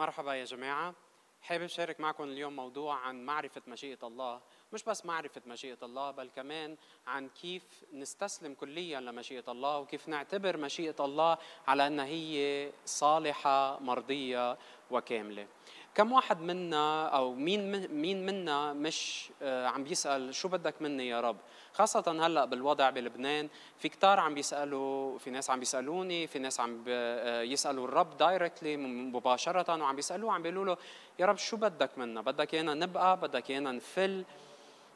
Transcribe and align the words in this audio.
مرحبا 0.00 0.34
يا 0.34 0.44
جماعة. 0.44 0.94
حابب 1.42 1.66
شارك 1.66 2.00
معكم 2.00 2.24
اليوم 2.24 2.56
موضوع 2.56 2.94
عن 2.94 3.24
معرفة 3.26 3.62
مشيئة 3.66 3.98
الله. 4.02 4.40
مش 4.72 4.84
بس 4.84 5.06
معرفة 5.06 5.42
مشيئة 5.46 5.78
الله 5.82 6.10
بل 6.10 6.30
كمان 6.36 6.76
عن 7.06 7.28
كيف 7.28 7.62
نستسلم 7.92 8.54
كليا 8.54 9.00
لمشيئة 9.00 9.44
الله 9.48 9.78
وكيف 9.78 10.08
نعتبر 10.08 10.56
مشيئة 10.56 11.04
الله 11.04 11.38
على 11.66 11.86
أنها 11.86 12.04
هي 12.04 12.72
صالحة 12.84 13.78
مرضية 13.80 14.58
وكاملة. 14.90 15.46
كم 15.94 16.12
واحد 16.12 16.40
منا 16.40 17.06
أو 17.06 17.34
مين 17.34 17.90
مين 17.94 18.26
منا 18.26 18.72
مش 18.72 19.30
آه، 19.42 19.66
عم 19.66 19.84
بيسأل 19.84 20.34
شو 20.34 20.48
بدك 20.48 20.82
مني 20.82 21.08
يا 21.08 21.20
رب؟ 21.20 21.36
خاصة 21.74 22.26
هلأ 22.26 22.44
بالوضع 22.44 22.90
بلبنان 22.90 23.48
في 23.78 23.88
كتار 23.88 24.20
عم 24.20 24.34
بيسألوا 24.34 25.18
في 25.18 25.30
ناس 25.30 25.50
عم 25.50 25.58
بيسألوني 25.60 26.26
في 26.26 26.38
ناس 26.38 26.60
عم 26.60 26.84
آه، 26.88 27.42
يسألوا 27.42 27.84
الرب 27.88 28.16
دايركتلي 28.16 28.76
مباشرة 28.76 29.82
وعم 29.82 29.96
بيسألوه 29.96 30.32
عم 30.32 30.42
بيقولوا 30.42 30.64
له 30.64 30.76
يا 31.18 31.26
رب 31.26 31.36
شو 31.38 31.56
بدك 31.56 31.98
منا؟ 31.98 32.20
بدك 32.20 32.54
إيانا 32.54 32.74
نبقى 32.74 33.16
بدك 33.16 33.50
إيانا 33.50 33.72
نفل 33.72 34.24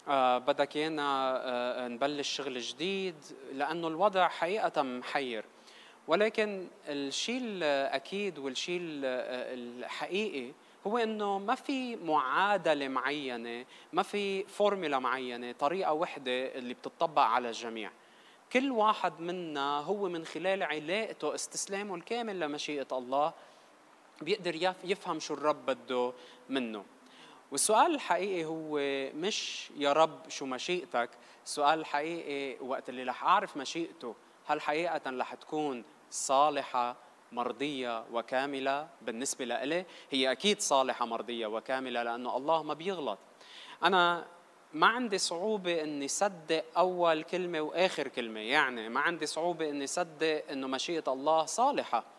آه 0.09 0.39
بدك 0.39 0.77
إيانا 0.77 1.89
نبلش 1.89 2.29
شغل 2.29 2.61
جديد 2.61 3.15
لأنه 3.53 3.89
الوضع 3.89 4.29
حقيقة 4.29 4.83
محير. 4.83 5.45
ولكن 6.09 6.67
الشيء 6.89 7.41
الأكيد 7.43 8.39
والشيء 8.39 8.81
الحقيقي 8.83 10.53
هو 10.87 10.99
إنه 10.99 11.39
ما 11.39 11.55
في 11.55 11.97
معادلة 11.97 12.89
معينة 12.89 13.65
ما 13.93 14.03
في 14.03 14.45
فورمولا 14.45 14.99
معينة 14.99 15.53
طريقة 15.53 15.93
وحدة 15.93 16.55
اللي 16.55 16.75
بتطبق 16.75 17.23
على 17.23 17.49
الجميع. 17.49 17.91
كل 18.53 18.71
واحد 18.71 19.21
منا 19.21 19.79
هو 19.79 20.09
من 20.09 20.25
خلال 20.25 20.63
علاقته 20.63 21.35
استسلامه 21.35 21.95
الكامل 21.95 22.41
لمشيئة 22.41 22.87
الله 22.93 23.33
بيقدر 24.23 24.75
يفهم 24.85 25.21
شو 25.21 25.35
الرب 25.35 25.67
بده 25.67 26.13
منه. 26.49 26.85
والسؤال 27.53 27.95
الحقيقي 27.95 28.45
هو 28.45 28.79
مش 29.15 29.71
يا 29.77 29.93
رب 29.93 30.29
شو 30.29 30.47
مشيئتك؟ 30.47 31.11
السؤال 31.45 31.79
الحقيقي 31.79 32.65
وقت 32.65 32.89
اللي 32.89 33.03
رح 33.03 33.25
أعرف 33.25 33.57
مشيئته 33.57 34.15
هل 34.47 34.61
حقيقة 34.61 35.01
رح 35.07 35.35
تكون 35.35 35.85
صالحة 36.11 36.97
مرضية 37.35 38.05
وكاملة 38.13 38.89
بالنسبة 39.03 39.45
لإلي. 39.45 39.85
هي 40.11 40.33
أكيد 40.33 40.61
صالحة 40.61 41.07
مرضية 41.07 41.47
وكاملة 41.47 42.03
لأنه 42.03 42.37
الله 42.37 42.63
ما 42.63 42.75
بيغلط. 42.75 43.19
أنا 43.83 44.27
ما 44.73 44.87
عندي 44.87 45.19
صعوبة 45.19 45.83
إني 45.83 46.09
صدق 46.09 46.65
أول 46.77 47.23
كلمة 47.23 47.61
وآخر 47.61 48.09
كلمة. 48.09 48.41
يعني 48.41 48.89
ما 48.89 49.01
عندي 49.01 49.27
صعوبة 49.27 49.71
إني 49.71 49.87
صدق 49.87 50.45
إنه 50.51 50.67
مشيئة 50.67 51.05
الله 51.09 51.45
صالحة. 51.45 52.14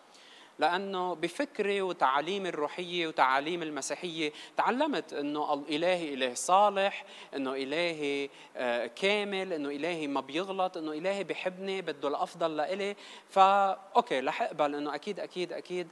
لأنه 0.60 1.16
بفكري 1.16 1.82
وتعاليمي 1.82 2.50
الروحية 2.50 3.08
وتعاليم 3.08 3.64
المسيحية 3.64 4.32
تعلمت 4.58 5.14
إنه 5.14 5.54
الإلهي 5.54 6.14
اله 6.14 6.34
صالح 6.34 7.06
إنه 7.36 7.54
إلهي 7.54 8.30
آه، 8.56 8.86
كامل 8.86 9.54
إنه 9.54 9.70
إلهي 9.70 10.08
ما 10.08 10.22
بيغلط 10.22 10.78
إنه 10.78 10.92
إلهي 10.92 11.24
بحبني 11.24 11.82
بده 11.82 12.08
الأفضل 12.08 12.58
لإلي. 12.58 12.96
فا 13.30 13.72
أوكي 13.96 14.20
رح 14.20 14.42
أقبل 14.42 14.76
إنه 14.76 14.96
أكيد 14.96 15.20
أكيد 15.20 15.54
أكيد 15.54 15.88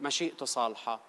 مشيئته 0.00 0.46
صالحة. 0.46 1.00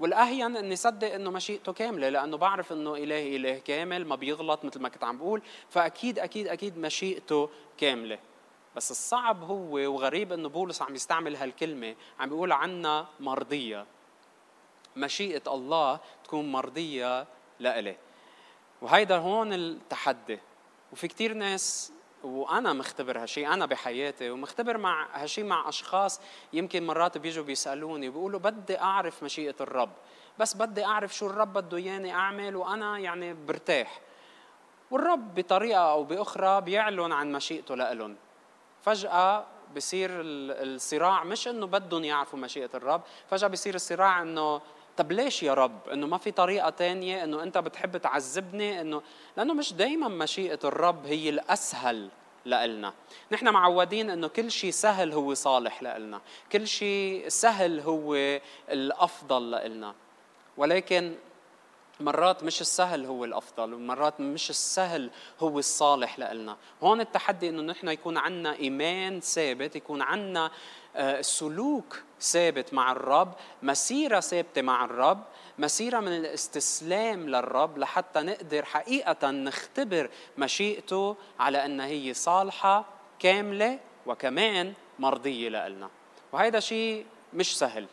والأهين 0.00 0.56
إني 0.56 0.76
صدق 0.76 1.14
إنه 1.14 1.30
مشيئته 1.30 1.72
كاملة 1.72 2.08
لأنه 2.08 2.36
بعرف 2.36 2.72
إنه 2.72 2.94
إلهي 2.94 3.36
اله 3.36 3.58
كامل 3.58 4.04
ما 4.06 4.16
بيغلط 4.16 4.64
مثل 4.64 4.80
ما 4.80 4.88
كنت 4.88 5.04
عم 5.04 5.18
بقول. 5.18 5.42
فأكيد 5.70 6.18
أكيد 6.18 6.48
أكيد 6.48 6.78
مشيئته 6.78 7.50
كاملة. 7.78 8.18
بس 8.78 8.90
الصعب 8.90 9.42
هو 9.42 9.74
وغريب 9.74 10.32
إنه 10.32 10.48
بولس 10.48 10.82
عم 10.82 10.94
يستعمل 10.94 11.36
هالكلمة 11.36 11.94
عم 12.20 12.28
بيقول 12.28 12.52
عنا 12.52 13.06
مرضية. 13.20 13.86
مشيئة 14.96 15.42
الله 15.46 16.00
تكون 16.24 16.52
مرضية 16.52 17.26
لإله 17.60 17.96
وهيدا 18.82 19.16
هون 19.16 19.52
التحدي. 19.52 20.38
وفي 20.92 21.08
كتير 21.08 21.34
ناس 21.34 21.92
وأنا 22.22 22.72
مختبر 22.72 23.22
هالشيء 23.22 23.52
أنا 23.52 23.66
بحياتي 23.66 24.30
ومختبر 24.30 24.78
مع 24.78 25.08
هالشيء 25.12 25.44
مع 25.44 25.68
أشخاص 25.68 26.20
يمكن 26.52 26.86
مرات 26.86 27.18
بيجوا 27.18 27.44
بيسألوني 27.44 28.10
بيقولوا 28.10 28.40
بدي 28.40 28.80
أعرف 28.80 29.22
مشيئة 29.22 29.56
الرب. 29.60 29.92
بس 30.38 30.56
بدي 30.56 30.84
أعرف 30.84 31.14
شو 31.16 31.26
الرب 31.26 31.52
بده 31.52 31.76
إياني 31.76 32.12
أعمل 32.14 32.56
وأنا 32.56 32.98
يعني 32.98 33.34
برتاح. 33.34 34.00
والرب 34.90 35.34
بطريقة 35.34 35.92
أو 35.92 36.04
بأخرى 36.04 36.60
بيعلن 36.60 37.12
عن 37.12 37.32
مشيئته 37.32 37.74
لإلهم 37.74 38.16
فجأة 38.82 39.46
بصير 39.76 40.10
الصراع 40.12 41.24
مش 41.24 41.48
إنه 41.48 41.66
بدهم 41.66 42.04
يعرفوا 42.04 42.38
مشيئة 42.38 42.70
الرب، 42.74 43.02
فجأة 43.30 43.48
بصير 43.48 43.74
الصراع 43.74 44.22
إنه 44.22 44.60
طب 44.96 45.12
ليش 45.12 45.42
يا 45.42 45.54
رب؟ 45.54 45.88
إنه 45.88 46.06
ما 46.06 46.18
في 46.18 46.30
طريقة 46.30 46.70
تانية 46.70 47.24
إنه 47.24 47.42
أنت 47.42 47.58
بتحب 47.58 47.96
تعذبني 47.96 48.80
إنه 48.80 49.02
لأنه 49.36 49.54
مش 49.54 49.72
دايما 49.72 50.08
مشيئة 50.08 50.58
الرب 50.64 51.06
هي 51.06 51.28
الأسهل 51.28 52.08
لإلنا 52.44 52.92
نحن 53.32 53.48
معودين 53.48 54.10
إنه 54.10 54.28
كل 54.28 54.50
شيء 54.50 54.70
سهل 54.70 55.12
هو 55.12 55.34
صالح 55.34 55.82
لإلنا 55.82 56.20
كل 56.52 56.66
شيء 56.66 57.28
سهل 57.28 57.80
هو 57.80 58.14
الأفضل 58.70 59.50
لإلنا 59.50 59.94
ولكن 60.56 61.14
مرات 62.00 62.44
مش 62.44 62.60
السهل 62.60 63.06
هو 63.06 63.24
الأفضل 63.24 63.74
ومرات 63.74 64.20
مش 64.20 64.50
السهل 64.50 65.10
هو 65.40 65.58
الصالح 65.58 66.18
لنا 66.18 66.56
هون 66.82 67.00
التحدي 67.00 67.48
إنه 67.48 67.62
نحن 67.62 67.88
يكون 67.88 68.16
عندنا 68.16 68.54
إيمان 68.54 69.20
ثابت 69.20 69.76
يكون 69.76 70.02
عندنا 70.02 70.50
آه، 70.96 71.20
سلوك 71.20 72.02
ثابت 72.20 72.74
مع 72.74 72.92
الرب 72.92 73.32
مسيرة 73.62 74.20
ثابتة 74.20 74.62
مع 74.62 74.84
الرب 74.84 75.24
مسيرة 75.58 76.00
من 76.00 76.16
الاستسلام 76.16 77.28
للرب 77.28 77.78
لحتى 77.78 78.20
نقدر 78.20 78.64
حقيقة 78.64 79.30
نختبر 79.30 80.10
مشيئته 80.38 81.16
على 81.40 81.64
أنها 81.64 81.86
هي 81.86 82.14
صالحة 82.14 82.84
كاملة 83.18 83.78
وكمان 84.06 84.72
مرضية 84.98 85.48
لنا 85.48 85.90
وهذا 86.32 86.60
شيء 86.60 87.06
مش 87.34 87.58
سهل 87.58 87.86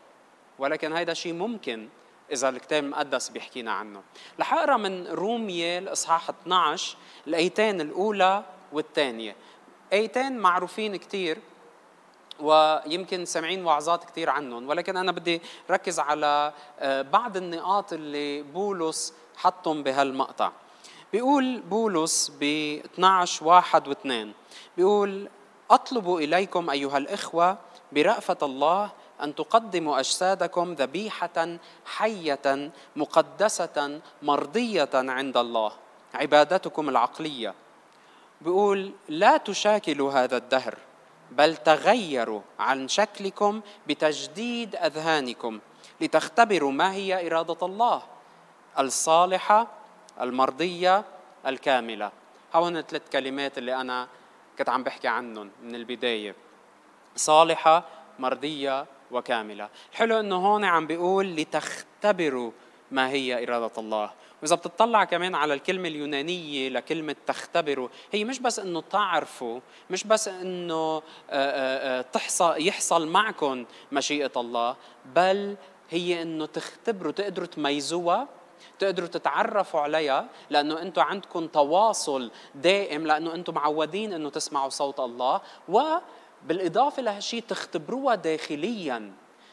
ولكن 0.59 0.93
هذا 0.93 1.13
شيء 1.13 1.33
ممكن 1.33 1.89
إذا 2.31 2.49
الكتاب 2.49 2.83
المقدس 2.83 3.29
بيحكينا 3.29 3.71
عنه. 3.71 4.01
رح 4.39 4.53
أقرأ 4.53 4.77
من 4.77 5.07
رومية 5.07 5.79
الإصحاح 5.79 6.29
12 6.29 6.97
الآيتين 7.27 7.81
الأولى 7.81 8.43
والثانية. 8.73 9.35
آيتين 9.93 10.37
معروفين 10.37 10.95
كثير 10.95 11.39
ويمكن 12.39 13.25
سامعين 13.25 13.65
وعظات 13.65 14.03
كثير 14.03 14.29
عنهم 14.29 14.69
ولكن 14.69 14.97
أنا 14.97 15.11
بدي 15.11 15.41
ركز 15.71 15.99
على 15.99 16.53
آه، 16.79 17.01
بعض 17.01 17.37
النقاط 17.37 17.93
اللي 17.93 18.41
بولس 18.41 19.13
حطهم 19.37 19.83
بهالمقطع. 19.83 20.51
بيقول 21.13 21.61
بولس 21.61 22.31
ب 22.39 22.43
12 22.85 23.45
واحد 23.45 23.87
واثنين 23.87 24.33
بيقول 24.77 25.29
أطلب 25.71 26.15
إليكم 26.15 26.69
أيها 26.69 26.97
الإخوة 26.97 27.57
برأفة 27.91 28.37
الله 28.43 28.91
أن 29.23 29.35
تقدموا 29.35 29.99
أجسادكم 29.99 30.73
ذبيحة 30.73 31.57
حية 31.85 32.71
مقدسة 32.95 34.01
مرضية 34.21 34.89
عند 34.93 35.37
الله 35.37 35.71
عبادتكم 36.13 36.89
العقلية. 36.89 37.53
بيقول 38.41 38.93
لا 39.09 39.37
تشاكلوا 39.37 40.11
هذا 40.11 40.37
الدهر 40.37 40.77
بل 41.31 41.57
تغيروا 41.57 42.41
عن 42.59 42.87
شكلكم 42.87 43.61
بتجديد 43.87 44.75
أذهانكم 44.75 45.59
لتختبروا 46.01 46.71
ما 46.71 46.93
هي 46.93 47.27
إرادة 47.27 47.65
الله 47.65 48.01
الصالحة 48.79 49.67
المرضية 50.21 51.03
الكاملة. 51.47 52.11
هون 52.53 52.81
ثلاث 52.81 53.09
كلمات 53.09 53.57
اللي 53.57 53.75
أنا 53.75 54.07
كنت 54.57 54.69
عم 54.69 54.83
بحكي 54.83 55.07
عنهم 55.07 55.51
من 55.63 55.75
البداية. 55.75 56.35
صالحة 57.15 57.83
مرضية 58.19 58.85
وكاملة. 59.11 59.69
حلو 59.93 60.19
أنه 60.19 60.35
هون 60.35 60.63
عم 60.63 60.87
بيقول 60.87 61.35
لتختبروا 61.35 62.51
ما 62.91 63.09
هي 63.09 63.43
إرادة 63.43 63.71
الله. 63.77 64.11
وإذا 64.41 64.55
بتطلع 64.55 65.03
كمان 65.03 65.35
على 65.35 65.53
الكلمة 65.53 65.87
اليونانية 65.87 66.69
لكلمة 66.69 67.15
تختبروا 67.27 67.89
هي 68.11 68.23
مش 68.23 68.39
بس 68.39 68.59
إنه 68.59 68.81
تعرفوا 68.81 69.59
مش 69.89 70.03
بس 70.03 70.27
إنه 70.27 71.01
تحصل 72.01 72.67
يحصل 72.67 73.07
معكم 73.07 73.65
مشيئة 73.91 74.31
الله 74.37 74.75
بل 75.15 75.55
هي 75.89 76.21
إنه 76.21 76.45
تختبروا 76.45 77.11
تقدروا 77.11 77.47
تميزوها 77.47 78.27
تقدروا 78.79 79.07
تتعرفوا 79.07 79.79
عليها 79.79 80.27
لأنه 80.49 80.81
أنتم 80.81 81.01
عندكم 81.01 81.47
تواصل 81.47 82.31
دائم 82.55 83.07
لأنه 83.07 83.33
أنتم 83.33 83.53
معودين 83.53 84.13
إنه 84.13 84.29
تسمعوا 84.29 84.69
صوت 84.69 84.99
الله 84.99 85.41
و 85.69 85.81
بالإضافة 86.45 87.01
لهالشيء 87.01 87.43
تختبروها 87.47 88.15
داخليا. 88.15 89.11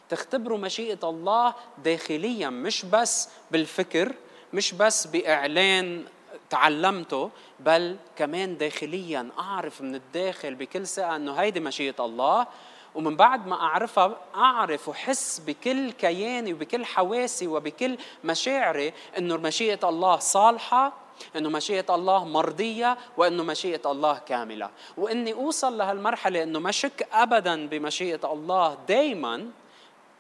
تختبروا 0.09 0.59
مشيئة 0.59 0.99
الله 1.05 1.55
داخليا 1.85 2.51
مش 2.51 2.85
بس 2.85 3.29
بالفكر 3.51 4.13
مش 4.53 4.73
بس 4.75 5.07
بإعلان 5.07 6.05
تعلمته 6.51 7.31
بل 7.61 7.97
كمان 8.17 8.59
داخليا. 8.59 9.29
أعرف 9.39 9.81
من 9.81 9.95
الداخل 9.95 10.55
بكل 10.55 10.87
ثقة 10.87 11.17
أنه 11.17 11.33
هيدي 11.35 11.61
مشيئة 11.61 12.05
الله 12.05 12.47
ومن 12.95 13.17
بعد 13.17 13.47
ما 13.47 13.61
أعرفها 13.61 14.17
أعرف 14.35 14.89
وحس 14.89 15.39
بكل 15.47 15.91
كياني 15.93 16.53
وبكل 16.53 16.85
حواسي 16.85 17.47
وبكل 17.47 17.99
مشاعري 18.25 18.93
أنه 19.19 19.37
مشيئة 19.37 19.89
الله 19.89 20.17
صالحة 20.17 20.93
إنه 21.37 21.49
مشيئة 21.49 21.95
الله 21.95 22.25
مرضية 22.25 22.99
وإنه 23.17 23.43
مشيئة 23.43 23.91
الله 23.91 24.19
كاملة. 24.19 24.71
وإني 24.97 25.33
أوصل 25.33 25.79
لهالمرحلة 25.79 26.43
إنه 26.43 26.59
ما 26.59 26.71
شك 26.71 27.09
ابدا 27.13 27.67
بمشيئة 27.69 28.33
الله 28.33 28.79
دائما 28.89 29.51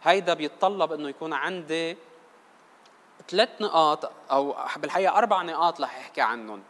هيدا 0.03 0.35
بيتطلب 0.35 0.93
إنه 0.93 1.09
يكون 1.09 1.33
عندي 1.33 1.97
ثلاث 3.29 3.49
نقاط 3.61 4.11
أو 4.31 4.57
بالحقيقة 4.77 5.19
أربع 5.19 5.43
نقاط 5.43 5.81
رح 5.81 5.97
أحكي 5.97 6.21
عنهم 6.21 6.63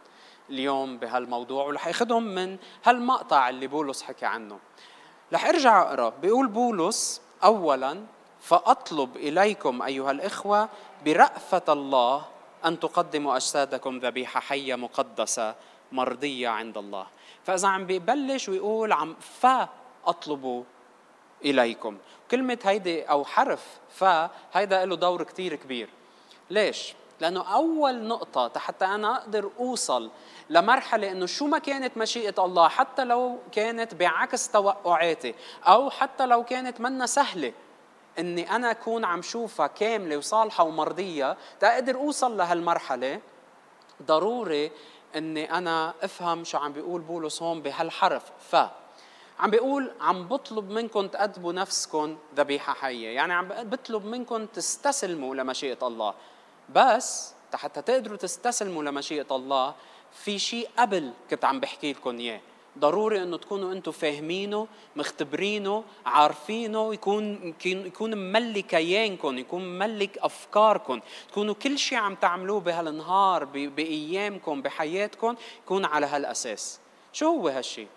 اليوم 0.49 0.97
بهالموضوع 0.97 1.65
ورح 1.65 1.87
أخذهم 1.87 2.23
من 2.23 2.57
هالمقطع 2.83 3.49
اللي 3.49 3.67
بولس 3.67 4.03
حكى 4.03 4.25
عنه. 4.25 4.59
رح 5.33 5.45
أرجع 5.45 5.81
أقرأ. 5.81 6.09
بيقول 6.09 6.47
بولس 6.47 7.21
اولا 7.43 8.05
فأطلب 8.41 9.17
إليكم 9.17 9.81
أيها 9.81 10.11
الإخوة 10.11 10.69
برأفة 11.05 11.61
الله 11.69 12.25
أن 12.65 12.79
تقدموا 12.79 13.35
أجسادكم 13.35 13.97
ذبيحة 13.97 14.39
حية 14.39 14.75
مقدسة 14.75 15.55
مرضية 15.91 16.49
عند 16.49 16.77
الله. 16.77 17.07
فإذا 17.43 17.67
عم 17.67 17.85
ببلش 17.85 18.49
ويقول 18.49 18.91
عم 18.91 19.15
فاطلبوا 19.41 20.63
إليكم. 21.45 21.97
كلمة 22.31 22.59
هيدي 22.63 23.03
أو 23.03 23.25
حرف 23.25 23.65
فهيدا 23.89 24.85
له 24.85 24.95
دور 24.95 25.23
كثير 25.23 25.55
كبير. 25.55 25.89
ليش؟ 26.49 26.93
لأنه 27.19 27.53
أول 27.53 28.03
نقطة 28.03 28.59
حتى 28.59 28.85
أنا 28.85 29.17
أقدر 29.17 29.51
أوصل 29.59 30.11
لمرحلة 30.49 31.11
إنه 31.11 31.25
شو 31.25 31.47
ما 31.47 31.59
كانت 31.59 31.97
مشيئة 31.97 32.45
الله 32.45 32.67
حتى 32.67 33.03
لو 33.03 33.37
كانت 33.51 33.95
بعكس 33.95 34.49
توقعاتي 34.49 35.35
أو 35.63 35.89
حتى 35.89 36.25
لو 36.25 36.43
كانت 36.43 36.81
منا 36.81 37.05
سهلة. 37.05 37.53
إني 38.19 38.55
أنا 38.55 38.71
أكون 38.71 39.05
عم 39.05 39.21
شوفها 39.21 39.67
كاملة 39.67 40.17
وصالحة 40.17 40.63
ومرضية 40.63 41.37
تقدر 41.59 41.95
أوصل 41.95 42.37
لهالمرحلة؟ 42.37 43.19
ضروري 44.03 44.71
إني 45.15 45.57
أنا 45.57 45.93
أفهم 46.01 46.43
شو 46.43 46.57
عم 46.57 46.73
بيقول 46.73 47.01
بولس 47.01 47.41
هون 47.41 47.61
بهالحرف. 47.61 48.23
ف 48.51 48.55
عم 49.39 49.49
بيقول 49.49 49.91
عم 50.01 50.27
بطلب 50.27 50.69
منكم 50.69 51.07
تقدموا 51.07 51.53
نفسكم 51.53 52.17
ذبيحة 52.35 52.73
حية. 52.73 53.07
يعني 53.07 53.33
عم 53.33 53.47
بطلب 53.47 54.05
منكم 54.05 54.45
تستسلموا 54.45 55.35
لمشيئة 55.35 55.87
الله. 55.87 56.13
بس 56.69 57.33
حتى 57.53 57.81
تقدروا 57.81 58.17
تستسلموا 58.17 58.83
لمشيئة 58.83 59.35
الله 59.35 59.75
في 60.11 60.39
شيء 60.39 60.69
قبل 60.77 61.13
كنت 61.29 61.45
عم 61.45 61.59
بحكي 61.59 61.93
لكم 61.93 62.19
إياه. 62.19 62.41
ضروري 62.79 63.23
إنه 63.23 63.37
تكونوا 63.37 63.73
أنتم 63.73 63.91
فاهمينه 63.91 64.67
مختبرينه 64.95 65.83
عارفينه 66.05 66.93
يكون 66.93 67.53
يكون 67.65 68.15
مملك 68.15 68.65
كيانكم 68.65 69.37
يكون 69.37 69.65
مملك 69.65 70.17
افكاركم 70.17 70.99
تكونوا 71.31 71.53
كل 71.53 71.77
شيء 71.77 71.97
عم 71.97 72.15
تعملوه 72.15 72.59
بهالنهار 72.59 73.45
بايامكم 73.45 74.61
بحياتكم 74.61 75.35
يكون 75.63 75.85
على 75.85 76.05
هالأساس. 76.05 76.79
شو 77.13 77.25
هو 77.25 77.47
هالشيء 77.47 77.87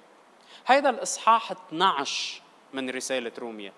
هيدا 0.67 0.91
الإصحاح 0.91 1.53
12 1.53 2.43
من 2.73 2.91
رسالة 2.91 3.33
روميا 3.39 3.73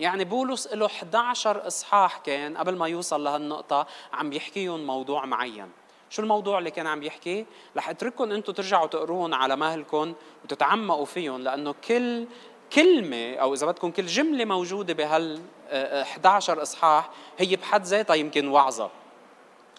يعني 0.00 0.24
بولس 0.24 0.66
له 0.66 0.86
11 0.86 1.66
إصحاح 1.66 2.18
كان 2.18 2.56
قبل 2.56 2.76
ما 2.76 2.88
يوصل 2.88 3.24
لهالنقطة 3.24 3.86
عم 4.12 4.32
يحكيهم 4.32 4.86
موضوع 4.86 5.24
معين. 5.24 5.70
شو 6.14 6.22
الموضوع 6.22 6.58
اللي 6.58 6.70
كان 6.70 6.86
عم 6.86 7.02
يحكي؟ 7.02 7.46
رح 7.76 7.88
أترككم 7.88 8.32
أنتم 8.32 8.52
ترجعوا 8.52 8.86
تقروهم 8.86 9.34
على 9.34 9.56
مهلكم 9.56 10.14
وتتعمقوا 10.44 11.04
فيهم 11.04 11.40
لأنه 11.40 11.74
كل 11.88 12.26
كلمة 12.72 13.34
أو 13.34 13.54
إذا 13.54 13.66
بدكم 13.66 13.90
كل 13.90 14.06
جملة 14.06 14.44
موجودة 14.44 14.94
بهال 14.94 15.40
11 15.70 16.62
إصحاح 16.62 17.10
هي 17.38 17.56
بحد 17.56 17.84
ذاتها 17.84 18.14
يمكن 18.14 18.48
وعظة. 18.48 18.90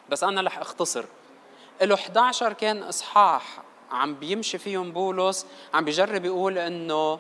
بس 0.10 0.24
أنا 0.24 0.42
رح 0.42 0.58
أختصر. 0.58 1.06
له 1.82 1.96
11 1.96 2.54
كان 2.54 2.84
إصحاح 2.84 3.62
عم 3.92 4.16
بيمشي 4.16 4.58
فيهم 4.58 4.92
بولس 4.92 5.48
عم 5.74 5.86
بيجرب 5.86 6.26
يقول 6.26 6.58
إنه 6.58 7.20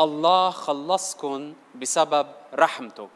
الله 0.00 0.50
خلصكم 0.50 1.54
بسبب 1.74 2.26
رحمته. 2.54 3.08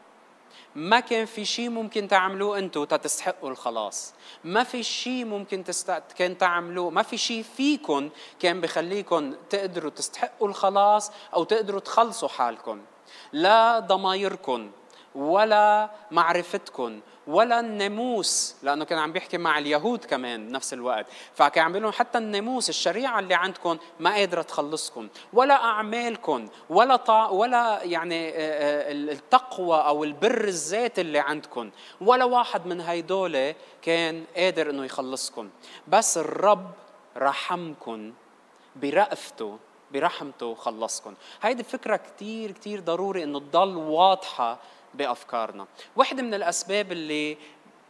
ما 0.75 0.99
كان 0.99 1.25
في 1.25 1.45
شيء 1.45 1.69
ممكن 1.69 2.07
تعملوه 2.07 2.57
أنتم 2.57 2.83
تستحقوا 2.83 3.49
الخلاص. 3.49 4.13
ما 4.43 4.63
في 4.63 4.83
شيء 4.83 5.25
ممكن 5.25 5.63
تست... 5.63 5.91
كان 6.15 6.37
تعملوه 6.37 6.89
ما 6.89 7.03
في 7.03 7.17
شيء 7.17 7.43
فيكم 7.43 8.09
كان 8.39 8.61
بخليكم 8.61 9.33
تقدروا 9.49 9.91
تستحقوا 9.91 10.47
الخلاص 10.47 11.11
أو 11.33 11.43
تقدروا 11.43 11.79
تخلصوا 11.79 12.29
حالكم 12.29 12.81
لا 13.33 13.79
ضمايركم 13.79 14.71
ولا 15.15 15.89
معرفتكم 16.11 16.99
ولا 17.27 17.59
الناموس 17.59 18.55
لأنه 18.63 18.85
كان 18.85 18.99
عم 18.99 19.11
بيحكي 19.11 19.37
مع 19.37 19.57
اليهود 19.57 20.05
كمان 20.05 20.47
بنفس 20.47 20.73
الوقت. 20.73 21.05
فكان 21.33 21.63
عم 21.63 21.71
بيقول 21.71 21.83
لهم 21.83 21.91
حتى 21.91 22.17
الناموس 22.17 22.69
الشريعة 22.69 23.19
اللي 23.19 23.33
عندكم 23.33 23.77
ما 23.99 24.13
قادرة 24.13 24.41
تخلصكم. 24.41 25.07
ولا 25.33 25.53
أعمالكم 25.53 26.49
ولا 26.69 26.95
طا 26.95 27.27
ولا 27.27 27.83
يعني 27.83 28.29
آه، 28.29 28.33
آه، 28.33 28.91
التقوى 28.91 29.77
أو 29.77 30.03
البر 30.03 30.43
الذات 30.43 30.99
اللي 30.99 31.19
عندكم. 31.19 31.71
ولا 32.01 32.25
واحد 32.25 32.65
من 32.65 32.81
هيدول 32.81 33.53
كان 33.81 34.23
قادر 34.35 34.69
إنه 34.69 34.85
يخلصكم. 34.85 35.49
بس 35.87 36.17
الرب 36.17 36.71
رحمكم 37.17 38.13
برأفته 38.75 39.57
برحمته 39.91 40.55
خلصكم. 40.55 41.13
هيدي 41.41 41.63
فكرة 41.63 41.95
كتير 41.95 42.51
كتير 42.51 42.79
ضروري 42.79 43.23
إنه 43.23 43.39
تضل 43.39 43.77
واضحة 43.77 44.59
بأفكارنا. 44.93 45.67
واحدة 45.95 46.23
من 46.23 46.33
الأسباب 46.33 46.91
اللي 46.91 47.37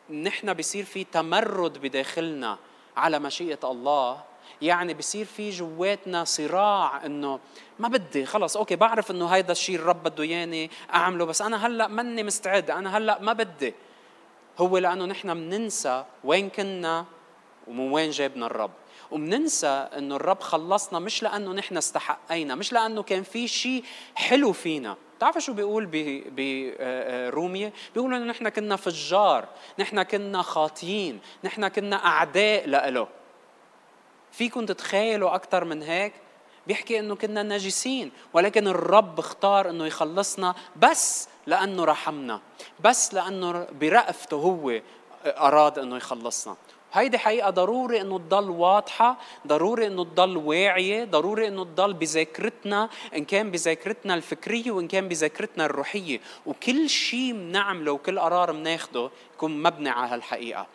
نحن 0.09 0.53
بصير 0.53 0.85
في 0.85 1.03
تمرد 1.03 1.77
بداخلنا 1.77 2.57
على 2.97 3.19
مشيئة 3.19 3.59
الله 3.63 4.23
يعني 4.61 4.93
بصير 4.93 5.25
في 5.25 5.49
جواتنا 5.49 6.23
صراع 6.23 7.05
إنه 7.05 7.39
ما 7.79 7.87
بدي 7.87 8.25
خلص 8.25 8.57
أوكي 8.57 8.75
بعرف 8.75 9.11
إنه 9.11 9.27
هيدا 9.27 9.51
الشيء 9.51 9.75
الرب 9.75 10.03
بده 10.03 10.23
إياني 10.23 10.71
أعمله 10.93 11.25
بس 11.25 11.41
أنا 11.41 11.67
هلأ 11.67 11.87
ماني 11.87 12.23
مستعد 12.23 12.71
أنا 12.71 12.97
هلأ 12.97 13.21
ما 13.21 13.33
بدي. 13.33 13.73
هو 14.57 14.77
لأنه 14.77 15.05
نحن 15.05 15.33
بننسى 15.33 16.05
وين 16.23 16.49
كنا 16.49 17.05
ومن 17.67 17.91
وين 17.91 18.09
جابنا 18.09 18.45
الرب. 18.45 18.71
وبننسى 19.11 19.67
إنه 19.67 20.15
الرب 20.15 20.41
خلصنا 20.41 20.99
مش 20.99 21.23
لأنه 21.23 21.53
نحن 21.53 21.77
استحقينا 21.77 22.55
مش 22.55 22.73
لأنه 22.73 23.03
كان 23.03 23.23
في 23.23 23.47
شيء 23.47 23.83
حلو 24.15 24.51
فينا. 24.51 24.97
بتعرفوا 25.23 25.41
شو 25.41 25.53
بيقول 25.53 25.85
برومية؟ 25.85 27.67
آه، 27.67 27.69
آه، 27.69 27.91
بيقول 27.93 28.13
إنه 28.13 28.25
نحن 28.25 28.49
كنا 28.49 28.75
فجار، 28.75 29.47
نحن 29.79 30.03
كنا 30.03 30.41
خاطيين، 30.41 31.19
نحن 31.43 31.67
كنا 31.67 32.05
أعداء 32.05 32.67
لإله. 32.67 33.07
فيكم 34.31 34.65
تتخيلوا 34.65 35.35
أكثر 35.35 35.65
من 35.65 35.81
هيك؟ 35.83 36.13
بيحكي 36.67 36.99
إنه 36.99 37.15
كنا 37.15 37.43
نجسين 37.43 38.11
ولكن 38.33 38.67
الرب 38.67 39.19
اختار 39.19 39.69
إنه 39.69 39.85
يخلصنا 39.85 40.55
بس 40.75 41.29
لأنه 41.47 41.85
رحمنا 41.85 42.41
بس 42.79 43.13
لأنه 43.13 43.67
برأفته 43.71 44.37
هو 44.37 44.81
أراد 45.25 45.79
إنه 45.79 45.97
يخلصنا 45.97 46.55
هيدي 46.93 47.17
حقيقة 47.17 47.49
ضروري 47.49 48.01
إنه 48.01 48.19
تضل 48.19 48.49
واضحة، 48.49 49.17
ضروري 49.47 49.87
إنه 49.87 50.03
تضل 50.03 50.37
واعية، 50.37 51.03
ضروري 51.03 51.47
إنه 51.47 51.63
تضل 51.63 51.93
بذاكرتنا 51.93 52.89
إن 53.15 53.25
كان 53.25 53.51
بذاكرتنا 53.51 54.13
الفكرية 54.13 54.71
وإن 54.71 54.87
كان 54.87 55.07
بذاكرتنا 55.07 55.65
الروحية، 55.65 56.19
وكل 56.45 56.89
شيء 56.89 57.33
بنعمله 57.33 57.91
وكل 57.91 58.19
قرار 58.19 58.51
بناخده 58.51 59.09
يكون 59.35 59.63
مبني 59.63 59.89
على 59.89 60.13
هالحقيقة. 60.13 60.67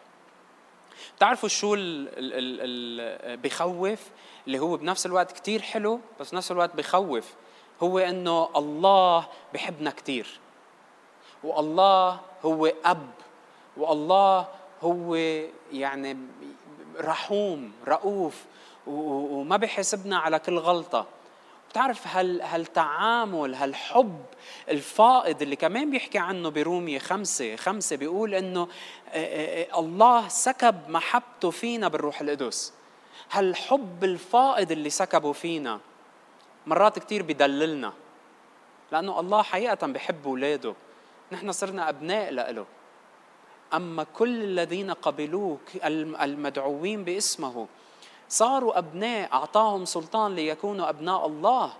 بتعرفوا 1.17 1.49
شو 1.49 1.75
ال 1.75 2.09
ال 2.19 2.61
ال 2.61 3.37
بخوف؟ 3.37 4.01
اللي 4.47 4.59
هو 4.59 4.77
بنفس 4.77 5.07
الوقت 5.07 5.33
كتير 5.33 5.63
حلو 5.63 6.01
بس 6.21 6.31
بنفس 6.31 6.53
الوقت 6.53 6.77
بخوف. 6.77 7.35
هو 7.83 7.99
إنه 7.99 8.49
الله 8.57 9.27
بحبنا 9.55 9.91
كتير. 9.91 10.41
والله 11.45 12.21
هو 12.45 12.73
أب. 12.85 13.11
والله 13.77 14.47
هو 14.83 15.15
يعني 15.73 16.17
رحوم 17.01 17.73
رؤوف 17.89 18.45
وما 18.87 19.57
بحسبنا 19.57 20.19
على 20.19 20.39
كل 20.39 20.59
غلطة. 20.59 21.07
بتعرف 21.71 22.07
هال 22.07 22.43
هالتعامل 22.43 23.55
هالحب 23.55 24.23
الفائض 24.69 25.43
اللي 25.43 25.57
كمان 25.57 25.91
بيحكي 25.91 26.19
عنه 26.19 26.49
برومية 26.49 26.99
خمسة 26.99 27.57
خمسة 27.57 27.97
بيقول 27.97 28.35
إنه 28.35 28.69
الله 29.79 30.29
سكب 30.29 30.89
محبته 30.89 31.51
فينا 31.51 31.89
بالروح 31.89 32.21
القدس. 32.21 32.73
هالحب 33.31 34.05
الفائض 34.05 34.73
اللي 34.73 34.91
سكبه 34.91 35.33
فينا 35.33 35.81
مرات 36.67 36.99
كتير 36.99 37.23
بدللنا 37.23 37.93
لأنه 38.93 39.21
الله 39.21 39.43
حقيقة 39.43 39.87
بحب 39.87 40.27
أولاده 40.27 40.75
نحن 41.33 41.53
صرنا 41.53 41.89
أبناء 41.89 42.31
لإله. 42.31 42.67
أما 43.75 44.03
كل 44.05 44.43
الذين 44.43 44.91
قبلوه 44.91 45.59
المدعوين 46.23 47.05
باسمه 47.05 47.67
صاروا 48.29 48.79
أبناء 48.79 49.33
أعطاهم 49.33 49.85
سلطان 49.85 50.35
ليكونوا 50.35 50.89
أبناء 50.89 51.27
الله. 51.27 51.73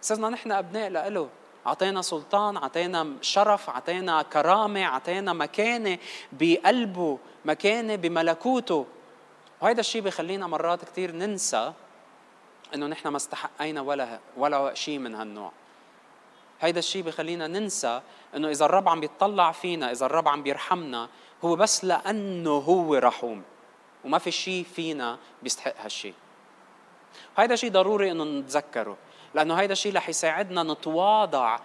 صرنا 0.00 0.28
نحن 0.28 0.52
أبناء 0.52 0.88
لإله. 0.88 1.28
أعطينا 1.66 2.02
سلطان 2.02 2.56
أعطينا 2.56 3.06
شرف 3.20 3.70
أعطينا 3.70 4.22
كرامة 4.22 4.84
أعطينا 4.84 5.32
مكانة 5.32 5.98
بقلبه 6.32 7.18
مكانة 7.44 7.94
بملكوته. 7.94 8.86
وهذا 9.60 9.80
الشيء 9.80 10.02
بخلينا 10.02 10.46
مرات 10.46 10.84
كثير 10.84 11.12
ننسى 11.12 11.72
إنه 12.74 12.86
نحن 12.86 13.08
ما 13.08 13.16
استحقينا 13.16 13.80
ولا 13.80 14.20
ولا 14.36 14.74
شيء 14.74 14.98
من 14.98 15.14
هالنوع. 15.14 15.52
هيدا 16.62 16.78
الشيء 16.78 17.02
بخلينا 17.02 17.46
ننسى 17.46 18.00
إنه 18.36 18.48
إذا 18.48 18.64
الرب 18.64 18.88
عم 18.88 19.00
بيطلع 19.00 19.52
فينا 19.52 19.90
إذا 19.90 20.06
الرب 20.06 20.28
عم 20.28 20.42
بيرحمنا 20.42 21.08
هو 21.44 21.56
بس 21.56 21.84
لأنه 21.84 22.50
هو 22.50 22.94
رحوم 22.94 23.42
وما 24.04 24.18
في 24.18 24.30
شيء 24.30 24.64
فينا 24.74 25.18
بيستحق 25.42 25.74
هالشيء 25.78 26.14
هيدا 27.36 27.56
شيء 27.56 27.70
ضروري 27.70 28.10
إنه 28.10 28.24
نتذكره 28.24 28.96
لأنه 29.34 29.54
هيدا 29.54 29.72
الشيء 29.72 29.96
رح 29.96 30.08
يساعدنا 30.08 30.62
نتواضع 30.62 31.58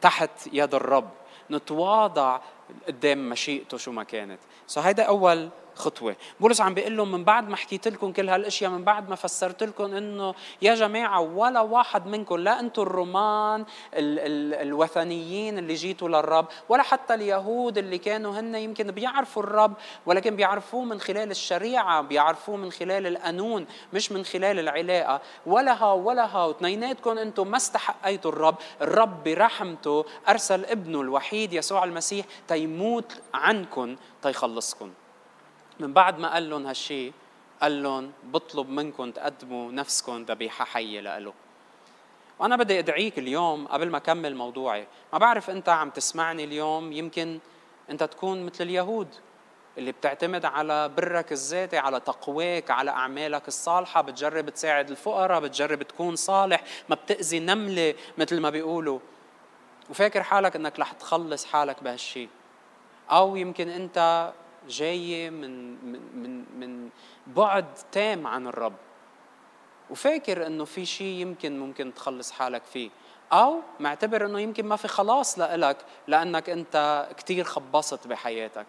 تحت 0.00 0.30
يد 0.52 0.74
الرب 0.74 1.10
نتواضع 1.50 2.40
قدام 2.86 3.30
مشيئته 3.30 3.76
شو 3.76 3.92
ما 3.92 4.04
كانت. 4.04 4.38
سو 4.66 4.80
هيدا 4.80 5.02
أول 5.02 5.48
خطوة. 5.80 6.16
بولس 6.40 6.60
عم 6.60 6.74
بيقول 6.74 6.96
لهم 6.96 7.12
من 7.12 7.24
بعد 7.24 7.48
ما 7.48 7.56
حكيت 7.56 7.88
لكم 7.88 8.12
كل 8.12 8.28
هالأشياء 8.28 8.70
من 8.70 8.84
بعد 8.84 9.08
ما 9.08 9.16
فسرت 9.16 9.62
لكم 9.62 9.84
إنه 9.94 10.34
يا 10.62 10.74
جماعة 10.74 11.20
ولا 11.20 11.60
واحد 11.60 12.06
منكم 12.06 12.36
لا 12.36 12.60
أنتم 12.60 12.82
الرومان 12.82 13.60
ال 13.94 14.18
ال 14.18 14.54
الوثنيين 14.54 15.58
اللي 15.58 15.74
جيتوا 15.74 16.08
للرب 16.08 16.46
ولا 16.68 16.82
حتى 16.82 17.14
اليهود 17.14 17.78
اللي 17.78 17.98
كانوا 17.98 18.40
هن 18.40 18.54
يمكن 18.54 18.90
بيعرفوا 18.90 19.42
الرب 19.42 19.72
ولكن 20.06 20.36
بيعرفوه 20.36 20.84
من 20.84 21.00
خلال 21.00 21.30
الشريعة 21.30 22.00
بيعرفوه 22.02 22.56
من 22.56 22.72
خلال 22.72 23.06
القانون 23.06 23.66
مش 23.92 24.12
من 24.12 24.24
خلال 24.24 24.58
العلاقة. 24.58 25.20
ولا 25.46 25.82
ها 25.82 25.92
ولا 25.92 26.36
ها 26.36 26.44
واثنيناتكم 26.44 27.18
أنتم 27.18 27.50
ما 27.50 27.56
استحقيتوا 27.56 28.30
الرب. 28.32 28.54
الرب 28.82 29.24
برحمته 29.24 30.04
أرسل 30.28 30.64
ابنه 30.64 31.00
الوحيد 31.00 31.52
يسوع 31.52 31.84
المسيح 31.84 32.26
تيموت 32.48 33.12
عنكم 33.34 33.96
تيخلصكم. 34.22 34.90
من 35.80 35.92
بعد 35.92 36.18
ما 36.18 36.32
قال 36.32 36.50
لهم 36.50 36.66
هالشيء 36.66 37.12
قال 37.62 37.82
لهم 37.82 38.12
بطلب 38.24 38.68
منكم 38.68 39.10
تقدموا 39.10 39.72
نفسكم 39.72 40.22
ذبيحة 40.22 40.64
حية 40.64 41.00
لإله 41.00 41.32
وأنا 42.38 42.56
بدي 42.56 42.78
أدعيك 42.78 43.18
اليوم 43.18 43.66
قبل 43.66 43.90
ما 43.90 43.96
أكمل 43.96 44.36
موضوعي 44.36 44.86
ما 45.12 45.18
بعرف 45.18 45.50
أنت 45.50 45.68
عم 45.68 45.90
تسمعني 45.90 46.44
اليوم 46.44 46.92
يمكن 46.92 47.38
أنت 47.90 48.04
تكون 48.04 48.46
مثل 48.46 48.64
اليهود 48.64 49.08
اللي 49.78 49.92
بتعتمد 49.92 50.44
على 50.44 50.88
برك 50.88 51.32
الذاتي 51.32 51.78
على 51.78 52.00
تقواك 52.00 52.70
على 52.70 52.90
أعمالك 52.90 53.48
الصالحة 53.48 54.00
بتجرب 54.00 54.50
تساعد 54.50 54.90
الفقراء 54.90 55.40
بتجرب 55.40 55.82
تكون 55.82 56.16
صالح 56.16 56.64
ما 56.88 56.94
بتأذي 56.94 57.40
نملة 57.40 57.94
مثل 58.18 58.40
ما 58.40 58.50
بيقولوا. 58.50 58.98
وفاكر 59.90 60.22
حالك 60.22 60.56
أنك 60.56 60.78
رح 60.78 60.92
تخلص 60.92 61.44
حالك 61.44 61.82
بهالشيء 61.82 62.28
أو 63.10 63.36
يمكن 63.36 63.68
أنت 63.68 64.30
جاية 64.68 65.30
من 65.30 65.84
من 65.84 66.00
من 66.14 66.44
من 66.60 66.90
بعد 67.26 67.74
تام 67.92 68.26
عن 68.26 68.46
الرب. 68.46 68.76
وفاكر 69.90 70.46
إنه 70.46 70.64
في 70.64 70.86
شيء 70.86 71.20
يمكن 71.20 71.58
ممكن 71.58 71.94
تخلص 71.94 72.30
حالك 72.30 72.62
فيه. 72.64 72.90
أو 73.32 73.60
معتبر 73.80 74.26
إنه 74.26 74.40
يمكن 74.40 74.66
ما 74.66 74.76
في 74.76 74.88
خلاص 74.88 75.38
لإلك 75.38 75.76
لأنك 76.06 76.50
أنت 76.50 77.08
كثير 77.16 77.44
خبصت 77.44 78.06
بحياتك. 78.06 78.66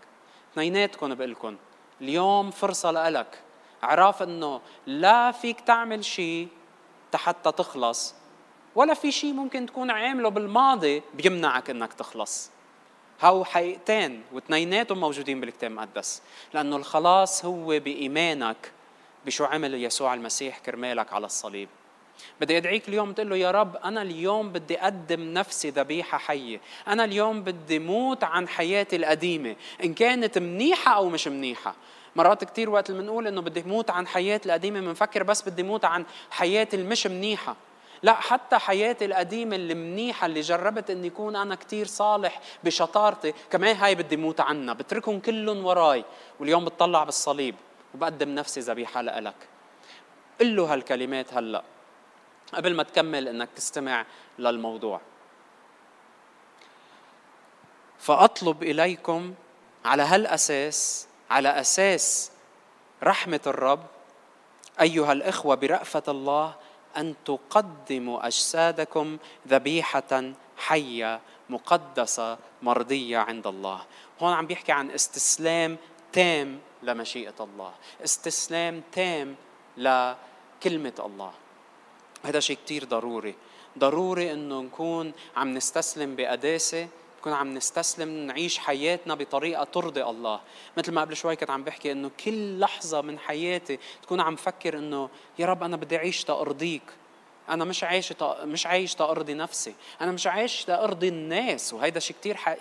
اثنيناتكم 0.52 1.16
بقول 1.16 1.58
اليوم 2.02 2.52
فرصة 2.52 2.92
لإلك. 2.92 3.42
عراف 3.84 4.24
إنه 4.24 4.62
لا 4.88 5.32
فيك 5.32 5.62
تعمل 5.62 6.06
شيء 6.06 6.48
حتى 7.16 7.52
تخلص 7.52 8.16
ولا 8.76 8.94
في 8.94 9.12
شيء 9.12 9.34
ممكن 9.34 9.66
تكون 9.66 9.92
عامله 9.92 10.30
بالماضي 10.30 11.04
بيمنعك 11.14 11.70
إنك 11.70 11.94
تخلص. 11.94 12.52
هو 13.22 13.46
حقيقتين 13.46 14.24
واثنيناتهم 14.34 15.00
موجودين 15.00 15.42
بالكتاب 15.42 15.72
المقدس 15.72 16.22
لأنه 16.54 16.76
الخلاص 16.76 17.46
هو 17.46 17.80
بإيمانك 17.80 18.72
بشو 19.26 19.46
عمل 19.46 19.84
يسوع 19.84 20.14
المسيح 20.14 20.60
كرمالك 20.60 21.14
على 21.14 21.26
الصليب. 21.26 21.70
بدي 22.42 22.58
أدعيك 22.58 22.90
اليوم 22.90 23.14
تقول 23.14 23.30
له 23.30 23.36
يا 23.36 23.52
رب 23.52 23.76
أنا 23.76 24.02
اليوم 24.02 24.50
بدي 24.50 24.80
أقدم 24.80 25.34
نفسي 25.34 25.70
ذبيحة 25.70 26.18
حية. 26.18 26.62
أنا 26.88 27.04
اليوم 27.04 27.44
بدي 27.44 27.80
موت 27.80 28.24
عن 28.24 28.48
حياتي 28.48 28.96
القديمة 28.96 29.56
إن 29.84 29.94
كانت 29.94 30.38
منيحة 30.38 30.96
أو 30.96 31.10
مش 31.10 31.28
منيحة. 31.28 31.76
مرات 32.16 32.44
كثير 32.44 32.70
وقت 32.70 32.90
اللي 32.90 33.02
بنقول 33.02 33.28
إنه 33.28 33.42
بدي 33.42 33.64
موت 33.64 33.90
عن 33.90 34.08
حياتي 34.08 34.46
القديمة 34.46 34.82
بنفكر 34.82 35.24
بس 35.24 35.50
بدي 35.50 35.64
موت 35.64 35.86
عن 35.86 36.06
حياتي 36.32 36.76
المش 36.78 37.08
منيحة. 37.08 37.56
لا 38.04 38.14
حتى 38.14 38.58
حياتي 38.58 39.06
القديمة 39.06 39.56
اللي 39.56 39.74
منيحة 39.74 40.26
اللي 40.26 40.42
جربت 40.42 40.90
إني 40.90 41.08
اكون 41.08 41.36
أنا 41.36 41.56
كتير 41.56 41.86
صالح 41.86 42.42
بشطارتي 42.64 43.34
كمان 43.52 43.76
هاي 43.76 43.96
بدي 43.96 44.18
موت 44.18 44.42
عنها 44.42 44.74
بتركهم 44.74 45.20
كلهم 45.20 45.66
وراي 45.66 46.06
واليوم 46.40 46.66
بتطلع 46.66 47.04
بالصليب 47.04 47.56
وبقدم 47.96 48.30
نفسي 48.30 48.60
ذبيحة 48.60 49.02
لإلك. 49.02 49.36
قل 50.40 50.56
له 50.56 50.74
هالكلمات 50.74 51.34
هلأ 51.34 51.64
قبل 52.54 52.76
ما 52.76 52.84
تكمل 52.84 53.28
إنك 53.28 53.50
تستمع 53.56 54.06
للموضوع. 54.40 55.02
فأطلب 58.00 58.64
إليكم 58.64 59.34
على 59.86 60.04
هالأساس 60.04 61.08
على 61.30 61.50
أساس 61.50 62.32
رحمة 63.04 63.40
الرب 63.48 63.86
أيها 64.82 65.12
الإخوة 65.12 65.56
برأفة 65.56 66.04
الله 66.08 66.56
أن 66.98 67.16
تقدموا 67.26 68.28
أجسادكم 68.28 69.18
ذبيحة 69.48 70.34
حية 70.58 71.22
مقدسة 71.50 72.38
مرضية 72.62 73.18
عند 73.18 73.48
الله. 73.48 73.82
هون 74.22 74.34
عم 74.34 74.48
بيحكي 74.48 74.72
عن 74.72 74.92
استسلام 74.92 75.78
تام 76.14 76.60
لمشيئة 76.84 77.36
الله 77.40 77.74
استسلام 78.04 78.82
تام 78.92 79.36
لكلمة 79.78 80.94
الله. 81.00 81.34
هذا 82.24 82.40
شيء 82.40 82.58
كثير 82.66 82.84
ضروري. 82.86 83.36
ضروري 83.78 84.34
إنه 84.34 84.62
نكون 84.62 85.14
عم 85.36 85.54
نستسلم 85.54 86.16
بقداسه 86.16 86.88
نكون 87.22 87.34
عم 87.34 87.54
نستسلم 87.54 88.10
نعيش 88.10 88.58
حياتنا 88.58 89.16
بطريقة 89.16 89.64
ترضي 89.64 90.04
الله. 90.04 90.40
مثل 90.78 90.92
ما 90.92 91.02
قبل 91.02 91.16
شوي 91.16 91.36
كنت 91.36 91.50
عم 91.50 91.64
بحكي 91.64 91.92
إنه 91.92 92.12
كل 92.26 92.60
لحظة 92.60 93.02
من 93.02 93.20
حياتي 93.20 93.80
تكون 94.04 94.22
عم 94.22 94.36
فكر 94.36 94.78
إنه 94.78 95.10
يا 95.40 95.46
رب 95.46 95.64
أنا 95.64 95.78
بدي 95.78 95.98
أعيش 95.98 96.24
تأرضيك. 96.24 96.82
أنا 97.50 97.66
مش 97.66 97.84
عايش 97.84 98.14
مش 98.44 98.66
عايش 98.68 98.96
تأرضي 98.96 99.34
نفسي. 99.34 99.74
أنا 100.02 100.12
مش 100.12 100.28
عايش 100.28 100.66
تأرضي 100.66 101.08
الناس 101.08 101.74
وهيدا 101.74 102.00
شيء 102.00 102.16
كثير 102.22 102.38
ح... 102.38 102.54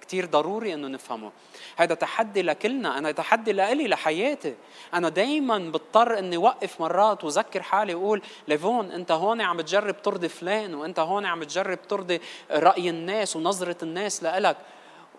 كثير 0.00 0.26
ضروري 0.26 0.74
إنه 0.74 0.88
نفهمه. 0.88 1.32
هيدا 1.76 1.94
تحدي 1.94 2.42
لكلنا. 2.42 2.98
أنا 2.98 3.12
تحدي 3.12 3.52
لإلي 3.52 3.88
لحياتي. 3.88 4.54
أنا 4.94 5.08
دائما 5.08 5.58
بضطر 5.58 6.18
إني 6.18 6.36
وقف 6.36 6.80
مرات 6.80 7.24
وذكر 7.24 7.62
حالي 7.62 7.94
وأقول 7.94 8.22
ليفون 8.48 8.90
أنت 8.90 9.12
هون 9.12 9.40
عم 9.40 9.60
تجرب 9.60 10.02
ترضي 10.02 10.28
فلان 10.28 10.74
وأنت 10.74 10.98
هون 10.98 11.26
عم 11.26 11.44
تجرب 11.44 11.82
ترضي 11.82 12.20
رأي 12.50 12.90
الناس 12.90 13.36
ونظرة 13.36 13.76
الناس 13.82 14.22
لإلك. 14.22 14.56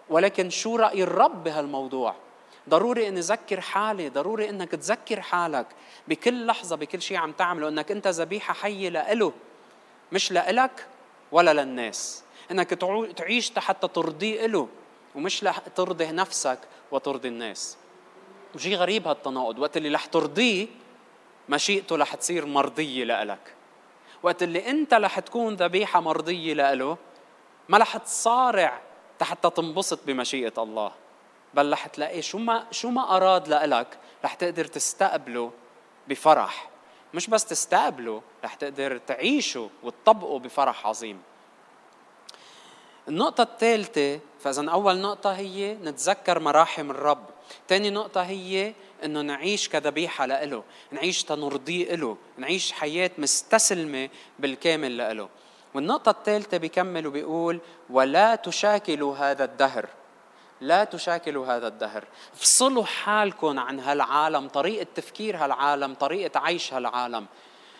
ولكن 0.09 0.49
شو 0.49 0.75
رأي 0.75 1.03
الرب 1.03 1.43
بهالموضوع؟ 1.43 2.15
ضروري 2.69 3.07
اني 3.07 3.19
اذكر 3.19 3.61
حالي 3.61 4.09
ضروري 4.09 4.49
إنك 4.49 4.71
تذكر 4.71 5.21
حالك. 5.21 5.67
بكل 6.07 6.45
لحظة 6.45 6.75
بكل 6.75 7.01
شيء 7.01 7.17
عم 7.17 7.31
تعمله 7.31 7.67
إنك 7.67 7.91
أنت 7.91 8.07
ذبيحة 8.07 8.53
حية 8.53 8.89
لإله. 8.89 9.33
مش 10.11 10.31
لإلك 10.31 10.87
ولا 11.31 11.53
للناس. 11.53 12.23
إنك 12.51 12.69
تعيش 13.17 13.59
حتى 13.59 13.87
ترضيه 13.87 14.45
له 14.45 14.67
ومش 15.15 15.43
لترضي 15.43 16.05
نفسك 16.05 16.59
وترضي 16.91 17.27
الناس. 17.27 17.77
وشيء 18.55 18.75
غريب 18.75 19.07
هالتناقض. 19.07 19.59
وقت 19.59 19.77
اللي 19.77 19.89
رح 19.89 20.05
ترضيه 20.05 20.67
مشيئته 21.49 21.95
رح 21.95 22.15
تصير 22.15 22.45
مرضية 22.45 23.03
لإلك. 23.03 23.53
وقت 24.23 24.43
اللي 24.43 24.69
أنت 24.69 24.93
رح 24.93 25.19
تكون 25.19 25.55
ذبيحة 25.55 25.99
مرضية 25.99 26.53
لإله 26.53 26.97
ما 27.69 27.77
رح 27.77 27.97
تصارع 27.97 28.81
حتى 29.21 29.49
تنبسط 29.49 29.99
بمشيئة 30.05 30.53
الله. 30.57 30.91
بل 31.55 31.71
رح 31.71 31.87
تلاقي 31.87 32.21
شو 32.21 32.37
ما 32.37 32.67
شو 32.71 32.89
ما 32.89 33.15
اراد 33.15 33.47
لك 33.47 33.97
رح 34.25 34.33
تقدر 34.33 34.65
تستقبله 34.65 35.51
بفرح 36.07 36.69
مش 37.13 37.27
بس 37.27 37.45
تستقبله 37.45 38.21
رح 38.43 38.53
تقدر 38.53 38.97
تعيشه 38.97 39.69
وتطبقه 39.83 40.39
بفرح 40.39 40.87
عظيم 40.87 41.21
النقطة 43.07 43.41
الثالثة 43.41 44.19
فإذا 44.39 44.69
أول 44.69 44.97
نقطة 44.97 45.31
هي 45.31 45.73
نتذكر 45.73 46.39
مراحم 46.39 46.91
الرب 46.91 47.25
ثاني 47.67 47.89
نقطة 47.89 48.21
هي 48.21 48.73
إنه 49.03 49.21
نعيش 49.21 49.69
كذبيحة 49.69 50.25
لإله، 50.25 50.63
نعيش 50.91 51.23
تنرضيه 51.23 51.95
له، 51.95 52.17
نعيش 52.37 52.71
حياة 52.71 53.11
مستسلمة 53.17 54.09
بالكامل 54.39 54.97
لإله. 54.97 55.29
والنقطة 55.73 56.09
الثالثة 56.09 56.57
بيكمل 56.57 57.07
وبيقول: 57.07 57.59
ولا 57.89 58.35
تشاكلوا 58.35 59.15
هذا 59.15 59.43
الدهر. 59.43 59.89
لا 60.65 60.83
تشاكلوا 60.83 61.47
هذا 61.47 61.67
الدهر. 61.67 62.03
افصلوا 62.33 62.83
حالكم 62.83 63.59
عن 63.59 63.79
هالعالم 63.79 64.47
طريقة 64.47 64.87
تفكير 64.95 65.37
هالعالم 65.37 65.93
طريقة 65.93 66.39
عيش 66.39 66.73
هالعالم. 66.73 67.25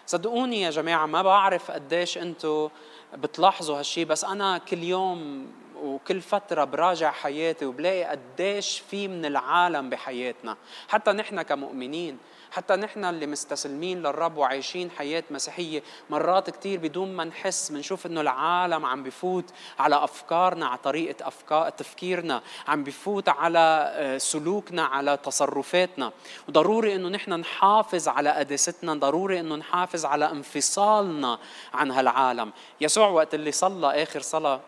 صدقوني 0.06 0.62
يا 0.62 0.70
جماعة 0.70 1.06
ما 1.06 1.22
بعرف 1.22 1.72
قديش 1.72 2.18
أنتوا 2.18 2.70
بتلاحظوا 3.14 3.80
هالشي 3.80 4.06
بس 4.06 4.24
أنا 4.24 4.58
كل 4.58 4.84
يوم 4.84 5.48
وكل 5.76 6.22
فترة 6.22 6.64
براجع 6.64 7.12
حياتي 7.12 7.66
وبلاقي 7.66 8.04
قديش 8.04 8.80
في 8.80 9.08
من 9.08 9.26
العالم 9.26 9.90
بحياتنا. 9.90 10.58
حتى 10.88 11.12
نحن 11.12 11.42
كمؤمنين 11.42 12.18
حتى 12.56 12.76
نحن 12.76 13.06
اللي 13.06 13.28
مستسلمين 13.28 14.02
للرب 14.02 14.38
وعايشين 14.38 14.92
حياة 14.92 15.24
مسيحية 15.32 15.84
مرات 16.10 16.50
كتير 16.50 16.80
بدون 16.80 17.16
ما 17.16 17.24
نحس 17.24 17.72
بنشوف 17.72 18.06
إنه 18.06 18.22
العالم 18.22 18.86
عم 18.86 19.04
بفوت 19.04 19.46
على 19.80 20.04
أفكارنا 20.04 20.66
على 20.66 20.78
طريقة 20.78 21.28
افكار 21.28 21.70
تفكيرنا 21.70 22.42
عم 22.68 22.84
بفوت 22.84 23.30
على 23.30 23.92
آه، 23.94 24.18
سلوكنا 24.18 24.84
على 24.84 25.18
تصرفاتنا. 25.18 26.12
وضروري 26.50 26.96
إنه 26.96 27.10
نحن 27.10 27.34
نحافظ 27.34 28.08
على 28.08 28.30
قداستنا 28.30 28.94
ضروري 28.94 29.40
إنه 29.40 29.56
نحافظ 29.56 30.06
على 30.06 30.32
انفصالنا 30.32 31.40
عن 31.74 31.92
هالعالم. 31.92 32.52
يسوع 32.82 33.08
وقت 33.08 33.34
اللي 33.34 33.52
صلى 33.52 34.04
آخر 34.04 34.22
صلاة 34.22 34.62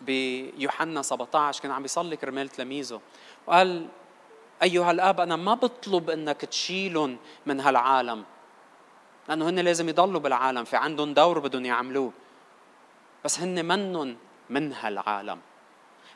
بيوحنا 0.00 1.02
17 1.02 1.62
كان 1.62 1.70
عم 1.70 1.82
بيصلي 1.82 2.16
كرمال 2.16 2.48
تلاميذه. 2.48 3.00
وقال 3.46 3.86
أيها 4.62 4.90
الآب 4.90 5.20
أنا 5.20 5.36
ما 5.36 5.54
بطلب 5.54 6.10
أنك 6.10 6.40
تشيلهم 6.40 7.16
من 7.46 7.60
هالعالم 7.60 8.24
لأنه 9.28 9.48
هن 9.48 9.58
لازم 9.58 9.88
يضلوا 9.88 10.20
بالعالم 10.20 10.64
في 10.64 10.76
عندهم 10.76 11.14
دور 11.14 11.38
بدهم 11.38 11.64
يعملوه. 11.64 12.12
بس 13.24 13.40
هن 13.40 13.64
منن 13.64 14.16
من 14.50 14.72
هالعالم. 14.72 15.38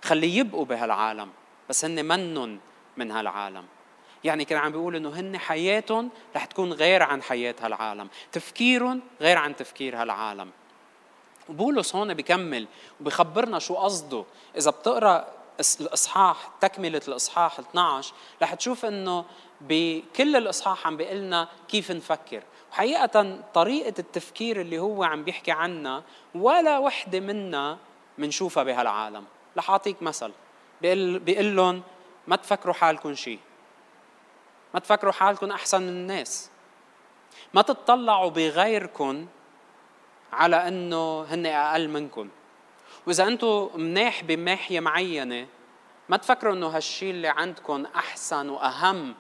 خلي 0.05 0.37
يبقوا 0.37 0.65
بهالعالم 0.65 1.29
بس 1.69 1.85
هن 1.85 2.05
منن 2.05 2.59
من 2.97 3.11
هالعالم. 3.11 3.65
يعني 4.25 4.45
كان 4.45 4.59
عم 4.59 4.73
بيقول 4.73 4.97
إنه 4.97 5.09
هن 5.09 5.39
حياتهم 5.39 6.11
رح 6.37 6.45
تكون 6.45 6.73
غير 6.73 7.03
عن 7.03 7.23
حياة 7.23 7.55
هالعالم. 7.61 8.09
تفكيرهم 8.33 9.01
غير 9.21 9.39
عن 9.39 9.57
تفكير 9.57 10.03
هالعالم. 10.03 10.51
وبولس 11.49 11.97
هون 11.97 12.15
بيكمل 12.15 12.67
وبيخبرنا 13.01 13.59
شو 13.59 13.75
قصده. 13.75 14.25
إذا 14.57 14.71
بتقرأ 14.71 15.29
الإصحاح 15.81 16.51
تكملة 16.61 17.01
الإصحاح 17.09 17.59
12 17.59 18.15
رح 18.43 18.55
تشوف 18.55 18.85
إنه 18.85 19.25
بكل 19.61 20.37
الإصحاح 20.37 20.87
عم 20.87 20.97
بيقول 20.97 21.17
لنا 21.17 21.49
كيف 21.69 21.91
نفكر. 21.91 22.43
وحقيقة 22.73 23.39
طريقة 23.55 23.95
التفكير 23.99 24.61
اللي 24.61 24.79
هو 24.79 25.05
عم 25.05 25.25
بيحكي 25.25 25.51
عنها 25.51 26.03
ولا 26.35 26.79
وحدة 26.79 27.21
منا 27.21 27.79
بنشوفها 28.19 28.63
بهالعالم. 28.63 29.25
رح 29.57 29.71
أعطيك 29.71 30.03
مثل. 30.03 30.33
بيقول 30.83 31.19
بيقول 31.19 31.57
لهم 31.57 31.83
ما 32.27 32.37
تفكروا 32.37 32.75
حالكم 32.75 33.15
شيء 33.15 33.39
ما 34.75 34.81
تفكروا 34.81 35.13
حالكم 35.13 35.51
أحسن 35.51 35.83
من 35.83 35.89
الناس. 35.89 36.51
ما 37.55 37.63
تطلعوا 37.63 38.31
بغيركم 38.31 39.27
على 40.33 40.69
إنه 40.69 41.23
هن 41.23 41.47
أقل 41.47 41.89
منكم. 41.89 42.29
وإذا 43.07 43.27
أنتم 43.27 43.71
مناح 43.75 44.25
بناحيه 44.25 44.81
معينة 44.81 45.47
ما 46.09 46.17
تفكروا 46.17 46.55
إنه 46.55 46.67
هالشيء 46.67 47.11
اللي 47.11 47.29
عندكم 47.29 47.87
أحسن 47.87 48.49
وأهم 48.49 49.15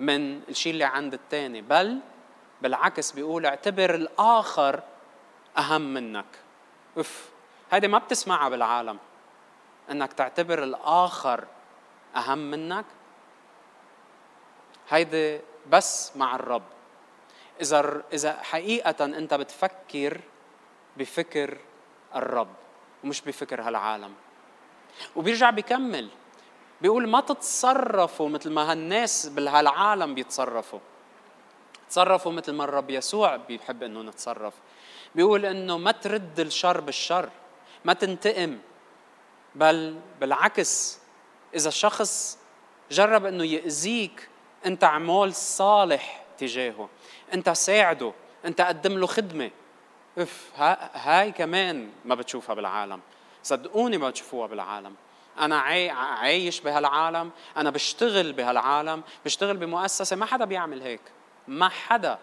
من 0.00 0.42
الشيء 0.48 0.72
اللي 0.72 0.84
عند 0.84 1.14
الثاني 1.14 1.62
بل 1.62 1.98
بالعكس 2.62 3.12
بيقول 3.12 3.46
اعتبر 3.46 3.94
الآخر 3.94 4.82
أهم 5.58 5.94
منك. 5.94 6.26
اف 6.96 7.30
هيدي 7.70 7.88
ما 7.88 7.98
بتسمعها 7.98 8.48
بالعالم 8.48 8.98
إنك 9.90 10.12
تعتبر 10.12 10.62
الآخر 10.62 11.44
أهم 12.16 12.38
منك. 12.38 12.84
هيدي 14.88 15.40
بس 15.68 16.16
مع 16.16 16.34
الرب. 16.34 16.62
إذا 17.60 18.02
إذا 18.12 18.42
حقيقة 18.42 19.04
أنت 19.04 19.34
بتفكر 19.34 20.20
بفكر 20.96 21.58
الرب. 22.14 22.54
ومش 23.06 23.20
بفكر 23.20 23.62
هالعالم. 23.62 24.14
وبيرجع 25.16 25.50
بيكمل. 25.50 26.08
بيقول 26.80 27.08
ما 27.08 27.20
تتصرفوا 27.20 28.28
مثل 28.28 28.50
ما 28.50 28.72
هالناس 28.72 29.26
بهالعالم 29.28 30.14
بيتصرفوا. 30.14 30.78
تصرفوا 31.90 32.32
مثل 32.32 32.52
ما 32.52 32.64
الرب 32.64 32.90
يسوع 32.90 33.36
بيحب 33.36 33.82
إنه 33.82 34.02
نتصرف. 34.02 34.54
بيقول 35.14 35.46
إنه 35.46 35.78
ما 35.78 35.92
ترد 35.92 36.40
الشر 36.40 36.80
بالشر. 36.80 37.30
ما 37.84 37.92
تنتقم. 37.92 38.58
بل 39.54 40.00
بالعكس. 40.20 40.98
إذا 41.54 41.70
شخص 41.70 42.38
جرب 42.90 43.26
إنه 43.26 43.44
يأذيك 43.44 44.28
أنت 44.66 44.84
عمول 44.84 45.34
صالح 45.34 46.24
تجاهه. 46.38 46.88
أنت 47.34 47.50
ساعده. 47.50 48.12
أنت 48.44 48.60
قدم 48.60 48.98
له 48.98 49.06
خدمة. 49.06 49.50
اف 50.18 50.50
هاي 50.94 51.32
كمان 51.32 51.90
ما 52.04 52.14
بتشوفها 52.14 52.54
بالعالم. 52.54 53.00
صدقوني 53.42 53.98
ما 53.98 54.10
بتشوفوها 54.10 54.46
بالعالم. 54.46 54.94
أنا 55.38 55.58
عايش 55.58 56.60
بهالعالم. 56.60 57.30
أنا 57.56 57.70
بشتغل 57.70 58.32
بهالعالم. 58.32 59.02
بشتغل 59.24 59.56
بمؤسسة. 59.56 60.16
ما 60.16 60.26
حدا 60.26 60.44
بيعمل 60.44 60.82
هيك. 60.82 61.00
ما 61.48 61.68
حدا 61.68 62.18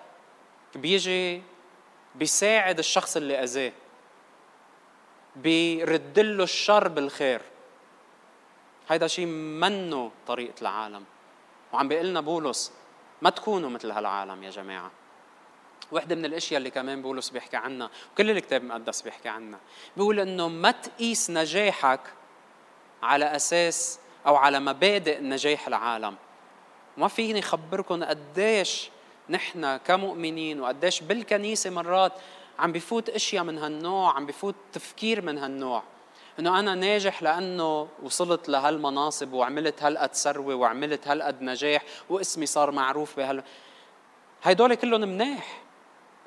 بيجي 0.75 1.43
بيساعد 2.15 2.79
الشخص 2.79 3.17
اللي 3.17 3.43
أذاه. 3.43 3.71
بيرد 5.35 6.19
له 6.19 6.43
الشر 6.43 6.87
بالخير. 6.87 7.41
هيدا 8.89 9.07
شيء 9.07 9.25
منه 9.25 10.11
طريقة 10.27 10.61
العالم. 10.61 11.03
وعم 11.73 11.87
بيقول 11.87 12.05
لنا 12.05 12.21
بولس 12.21 12.73
ما 13.21 13.29
تكونوا 13.29 13.69
مثل 13.69 13.91
هالعالم 13.91 14.43
يا 14.43 14.49
جماعة. 14.49 14.91
وحدة 15.93 16.15
من 16.15 16.25
الأشياء 16.25 16.57
اللي 16.57 16.69
كمان 16.69 17.01
بولس 17.01 17.29
بيحكي 17.29 17.57
عنها 17.57 17.89
وكل 18.13 18.31
الكتاب 18.31 18.61
المقدس 18.61 19.01
بيحكي 19.01 19.29
عنها. 19.29 19.59
بيقول 19.97 20.19
إنه 20.19 20.47
ما 20.47 20.71
تقيس 20.71 21.29
نجاحك 21.29 21.99
على 23.03 23.35
أساس 23.35 23.99
أو 24.27 24.35
على 24.35 24.59
مبادئ 24.59 25.21
نجاح 25.21 25.67
العالم. 25.67 26.15
ما 26.97 27.07
فيني 27.07 27.41
خبركم 27.41 28.03
قديش 28.03 28.89
نحن 29.29 29.77
كمؤمنين 29.77 30.61
وقديش 30.61 31.01
بالكنيسة 31.01 31.69
مرات 31.69 32.11
عم 32.59 32.71
بفوت 32.71 33.09
أشياء 33.09 33.43
من 33.43 33.57
هالنوع 33.57 34.15
عم 34.15 34.25
بفوت 34.25 34.55
تفكير 34.73 35.21
من 35.21 35.37
هالنوع. 35.37 35.83
إنه 36.39 36.59
أنا 36.59 36.75
ناجح 36.75 37.23
لأنه 37.23 37.87
وصلت 38.03 38.49
لهالمناصب 38.49 39.33
وعملت 39.33 39.83
هالقد 39.83 40.15
ثروة 40.15 40.55
وعملت 40.55 41.07
هالقد 41.07 41.41
نجاح 41.41 41.83
واسمي 42.09 42.45
صار 42.45 42.71
معروف 42.71 43.17
بهال. 43.17 43.43
هيدول 44.43 44.75
كلهم 44.75 45.01
مناح. 45.01 45.62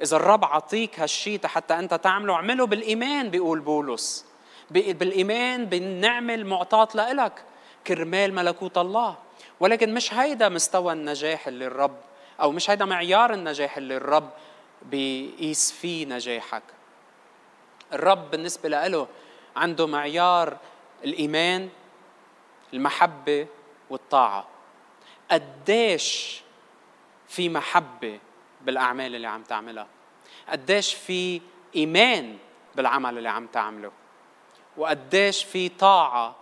إذا 0.02 0.16
الرب 0.16 0.44
عطيك 0.44 1.00
هالشيء 1.00 1.46
حتى 1.46 1.78
أنت 1.78 1.94
تعمله 1.94 2.34
اعمله 2.34 2.66
بالإيمان 2.66 3.30
بيقول 3.30 3.60
بولس. 3.60 4.26
بالإيمان 4.70 5.64
بالنعمة 5.64 6.34
المعطاة 6.34 6.88
لإلك. 6.94 7.44
كرمال 7.86 8.34
ملكوت 8.34 8.78
الله. 8.78 9.16
ولكن 9.60 9.94
مش 9.94 10.14
هيدا 10.14 10.48
مستوى 10.48 10.92
النجاح 10.92 11.46
اللي 11.46 11.66
الرب 11.66 11.96
أو 12.40 12.52
مش 12.52 12.70
هيدا 12.70 12.84
معيار 12.84 13.34
النجاح 13.34 13.76
اللي 13.76 13.96
الرب 13.96 14.30
بيقيس 14.82 15.72
فيه 15.72 16.06
نجاحك. 16.06 16.62
الرب 17.92 18.30
بالنسبة 18.30 18.68
له 18.68 19.06
عنده 19.56 19.86
معيار 19.86 20.56
الإيمان 21.04 21.68
المحبة 22.74 23.46
والطاعة. 23.90 24.46
قديش 25.30 26.40
في 27.28 27.48
محبة 27.48 28.18
بالأعمال 28.66 29.14
اللي 29.14 29.26
عم 29.26 29.42
تعملها. 29.42 29.86
قديش 30.48 30.94
في 30.94 31.40
إيمان 31.76 32.36
بالعمل 32.74 33.18
اللي 33.18 33.28
عم 33.28 33.46
تعمله 33.46 33.92
وقديش 34.76 35.44
في 35.44 35.68
طاعة 35.68 36.36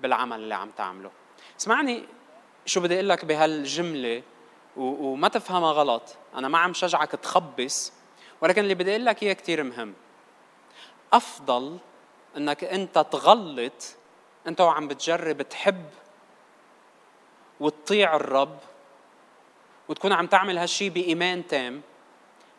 بالعمل 0.00 0.36
اللي 0.36 0.54
عم 0.54 0.70
تعمله. 0.70 1.10
اسمعني 1.60 2.04
شو 2.66 2.80
بدي 2.80 2.94
أقول 2.94 3.08
لك 3.08 3.24
بهالجملة 3.24 4.22
وما 4.76 5.28
تفهمها 5.28 5.72
غلط. 5.72 6.16
أنا 6.34 6.48
ما 6.48 6.58
عم 6.58 6.74
شجعك 6.74 7.10
تخبص 7.10 7.92
ولكن 8.40 8.62
اللي 8.62 8.74
بدي 8.74 8.90
أقول 8.90 9.04
لك 9.04 9.22
إياه 9.22 9.32
كثير 9.32 9.62
مهم. 9.62 9.94
أفضل 11.12 11.78
إنك 12.36 12.64
أنت 12.64 12.98
تغلط 12.98 13.96
أنت 14.46 14.60
وعم 14.60 14.88
بتجرب 14.88 15.42
تحب 15.42 15.84
وتطيع 17.60 18.16
الرب 18.16 18.58
وتكون 19.88 20.12
عم 20.12 20.26
تعمل 20.26 20.58
هالشي 20.58 20.90
بإيمان 20.90 21.46
تام 21.46 21.82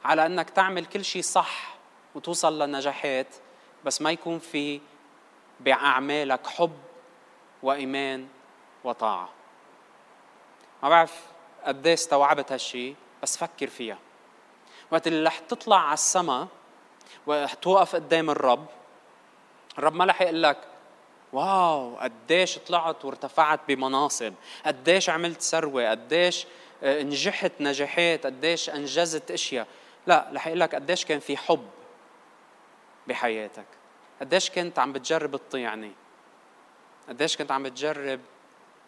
على 0.06 0.26
أنك 0.26 0.50
تعمل 0.50 0.86
كل 0.86 1.06
شيء 1.06 1.22
صح 1.22 1.76
وتوصل 2.16 2.62
لنجاحات 2.62 3.28
بس 3.86 4.02
ما 4.02 4.12
يكون 4.12 4.40
في 4.40 4.82
بأعمالك 5.60 6.48
حب 6.48 6.78
وإيمان 7.64 8.28
وطاعة. 8.84 9.30
ما 10.84 10.90
بعرف 10.90 11.26
قد 11.66 11.88
استوعبت 11.88 12.52
هالشي 12.52 12.94
بس 13.24 13.38
فكر 13.38 13.68
فيها. 13.68 13.98
وقت 14.92 15.08
اللي 15.08 15.28
رح 15.28 15.40
تطلع 15.40 15.80
على 15.80 15.94
السماء 15.94 16.48
وتوقف 17.28 17.96
قدام 17.96 18.30
الرب 18.30 18.66
الرب 19.78 19.94
ما 19.94 20.06
رح 20.06 20.22
يقول 20.22 20.44
لك 20.44 20.58
واو 21.34 21.96
قديش 21.96 22.58
طلعت 22.58 23.06
وارتفعت 23.06 23.60
بمناصب 23.68 24.34
قديش 24.66 25.10
عملت 25.10 25.42
ثروة 25.42 25.90
قديش 25.90 26.48
نجحت 26.84 27.52
نجاحات 27.60 28.26
قديش 28.26 28.70
أنجزت 28.70 29.32
أشياء. 29.32 29.68
لا 30.08 30.32
رح 30.34 30.48
يقول 30.48 30.60
لك 30.60 30.76
قديش 30.76 31.06
كان 31.06 31.20
في 31.20 31.38
حب 31.38 31.68
بحياتك. 33.08 33.66
قديش 34.22 34.50
كنت 34.50 34.80
عم 34.80 34.94
بتجرب 34.94 35.36
تطيعني 35.36 35.92
قديش 37.10 37.38
كنت 37.38 37.52
عم 37.52 37.64
بتجرب 37.64 38.20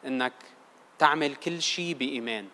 إنك 0.05 0.33
تعمل 0.99 1.35
كل 1.35 1.61
شيء 1.61 1.93
بإيمان. 1.93 2.47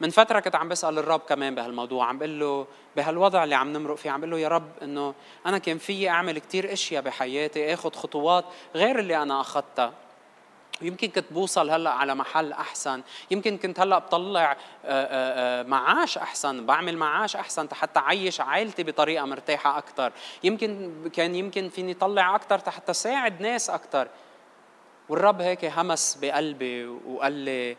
من 0.00 0.10
فترة 0.10 0.40
كنت 0.40 0.54
عم 0.54 0.68
بسأل 0.68 0.98
الرب 0.98 1.20
كمان 1.20 1.54
بهالموضوع 1.54 2.06
عم 2.06 2.18
بقول 2.18 2.40
له 2.40 2.66
بهالوضع 2.96 3.44
اللي 3.44 3.54
عم 3.54 3.72
نمرق 3.72 3.94
فيه 3.94 4.10
عم 4.10 4.20
بقول 4.20 4.30
له 4.30 4.38
يا 4.38 4.48
رب 4.48 4.70
إنه 4.82 5.14
أنا 5.46 5.58
كان 5.58 5.78
فيي 5.78 6.08
أعمل 6.08 6.38
كثير 6.38 6.72
أشياء 6.72 7.02
بحياتي 7.02 7.74
آخذ 7.74 7.92
خطوات 7.92 8.44
غير 8.74 8.98
اللي 8.98 9.22
أنا 9.22 9.40
أخذتها. 9.40 9.92
يمكن 10.82 11.08
كنت 11.08 11.32
بوصل 11.32 11.70
هلأ 11.70 11.90
على 11.90 12.14
محل 12.14 12.52
أحسن. 12.52 13.02
يمكن 13.30 13.58
كنت 13.58 13.80
هلأ 13.80 13.98
بطلع 13.98 14.52
آه، 14.52 14.56
آه، 14.84 15.60
آه، 15.60 15.62
معاش 15.62 16.18
أحسن 16.18 16.66
بعمل 16.66 16.96
معاش 16.96 17.36
أحسن 17.36 17.68
حتى 17.72 18.00
عيش 18.00 18.40
عائلتي 18.40 18.82
بطريقة 18.82 19.24
مرتاحة 19.24 19.78
أكثر 19.78 20.12
يمكن 20.44 20.92
كان 21.12 21.34
يمكن 21.34 21.68
فيني 21.68 21.94
طلع 21.94 22.36
أكثر 22.36 22.70
حتى 22.70 22.92
ساعد 22.92 23.40
ناس 23.40 23.70
أكثر 23.70 24.08
والرب 25.08 25.40
هيك 25.40 25.64
همس 25.64 26.18
بقلبي 26.22 26.86
وقال 26.86 27.32
لي 27.32 27.76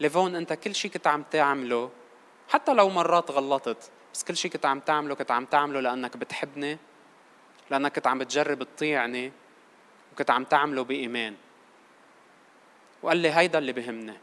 ليفون 0.00 0.36
أنت 0.36 0.52
كل 0.52 0.74
شيء 0.74 0.90
كنت 0.90 1.06
عم 1.06 1.22
تعمله 1.30 1.90
حتى 2.48 2.74
لو 2.74 2.88
مرات 2.88 3.30
غلطت 3.30 3.90
بس 4.14 4.24
كل 4.24 4.36
شيء 4.36 4.50
كنت 4.50 4.66
عم 4.66 4.80
تعمله 4.80 5.14
كنت 5.14 5.30
عم 5.30 5.44
تعمله 5.44 5.80
لأنك 5.80 6.16
بتحبني 6.16 6.78
لأنك 7.70 7.92
كنت 7.94 8.06
عم 8.06 8.18
بتجرب 8.18 8.62
تطيعني 8.62 9.32
وكنت 10.12 10.30
عم 10.30 10.44
تعمله 10.44 10.84
بإيمان. 10.84 11.34
وقال 13.06 13.18
لي 13.18 13.30
هيدا 13.30 13.58
اللي 13.58 13.72
بهمني. 13.72 14.14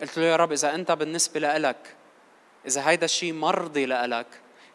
قلت 0.00 0.18
له 0.18 0.24
يا 0.24 0.36
رب 0.36 0.52
إذا 0.52 0.74
أنت 0.74 0.92
بالنسبة 0.92 1.40
لإلك 1.40 1.96
إذا 2.66 2.88
هيدا 2.88 3.04
الشيء 3.04 3.32
مرضي 3.32 3.86
لإلك 3.86 4.26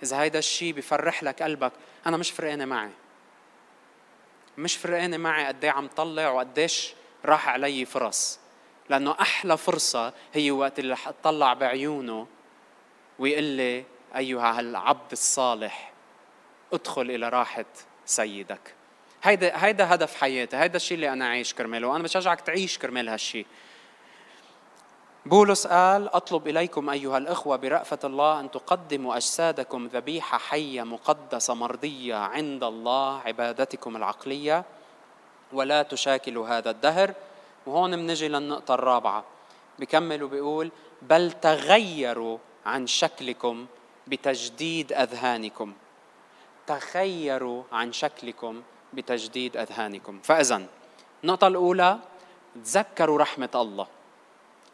إذا 0.03 0.21
هيدا 0.21 0.39
الشيء 0.39 0.73
بفرح 0.73 1.23
لك 1.23 1.43
قلبك 1.43 1.71
أنا 2.05 2.17
مش 2.17 2.31
فرقانة 2.31 2.65
معي. 2.65 2.91
مش 4.57 4.77
فرقانة 4.77 5.17
معي 5.17 5.45
قد 5.45 5.63
إيه 5.63 5.71
عم 5.71 5.87
طلع 5.87 6.29
وقديش 6.29 6.93
راح 7.25 7.49
علي 7.49 7.85
فرص. 7.85 8.39
لأنه 8.89 9.15
أحلى 9.21 9.57
فرصة 9.57 10.13
هي 10.33 10.51
وقت 10.51 10.79
اللي 10.79 10.93
رح 10.93 11.07
أطلع 11.07 11.53
بعيونه 11.53 12.27
ويقول 13.19 13.43
لي 13.43 13.83
أيها 14.15 14.59
العبد 14.59 15.11
الصالح 15.11 15.93
ادخل 16.73 17.01
إلى 17.01 17.29
راحة 17.29 17.65
سيدك. 18.05 18.75
هيدا 19.25 19.65
هيدا 19.65 19.93
هدف 19.93 20.15
حياتي 20.15 20.57
هيدا 20.57 20.75
الشيء 20.75 20.95
اللي 20.95 21.13
أنا 21.13 21.27
عايش 21.27 21.53
كرماله 21.53 21.87
وأنا 21.87 22.03
بشجعك 22.03 22.41
تعيش 22.41 22.77
كرمال 22.77 23.09
هالشيء 23.09 23.45
بولس 25.25 25.67
قال 25.67 26.15
أطلب 26.15 26.47
إليكم 26.47 26.89
أيها 26.89 27.17
الأخوة 27.17 27.55
برأفة 27.55 27.99
الله 28.03 28.39
أن 28.39 28.51
تقدموا 28.51 29.15
أجسادكم 29.15 29.87
ذبيحة 29.87 30.37
حية 30.37 30.83
مقدسة 30.83 31.53
مرضية 31.53 32.15
عند 32.15 32.63
الله 32.63 33.19
عبادتكم 33.19 33.95
العقلية 33.95 34.65
ولا 35.53 35.83
تشاكلوا 35.83 36.47
هذا 36.47 36.69
الدهر. 36.69 37.13
وهون 37.65 37.95
بنجي 37.95 38.27
للنقطة 38.27 38.73
الرابعة. 38.73 39.23
بكمل 39.79 40.23
وبيقول 40.23 40.71
بل 41.01 41.31
تغيروا 41.31 42.37
عن 42.65 42.87
شكلكم 42.87 43.65
بتجديد 44.07 44.93
أذهانكم. 44.93 45.73
تغيروا 46.67 47.63
عن 47.71 47.93
شكلكم 47.93 48.61
بتجديد 48.95 49.57
أذهانكم. 49.57 50.19
فاذا 50.23 50.65
النقطة 51.23 51.47
الأولى 51.47 51.99
تذكروا 52.63 53.19
رحمة 53.19 53.49
الله. 53.55 53.87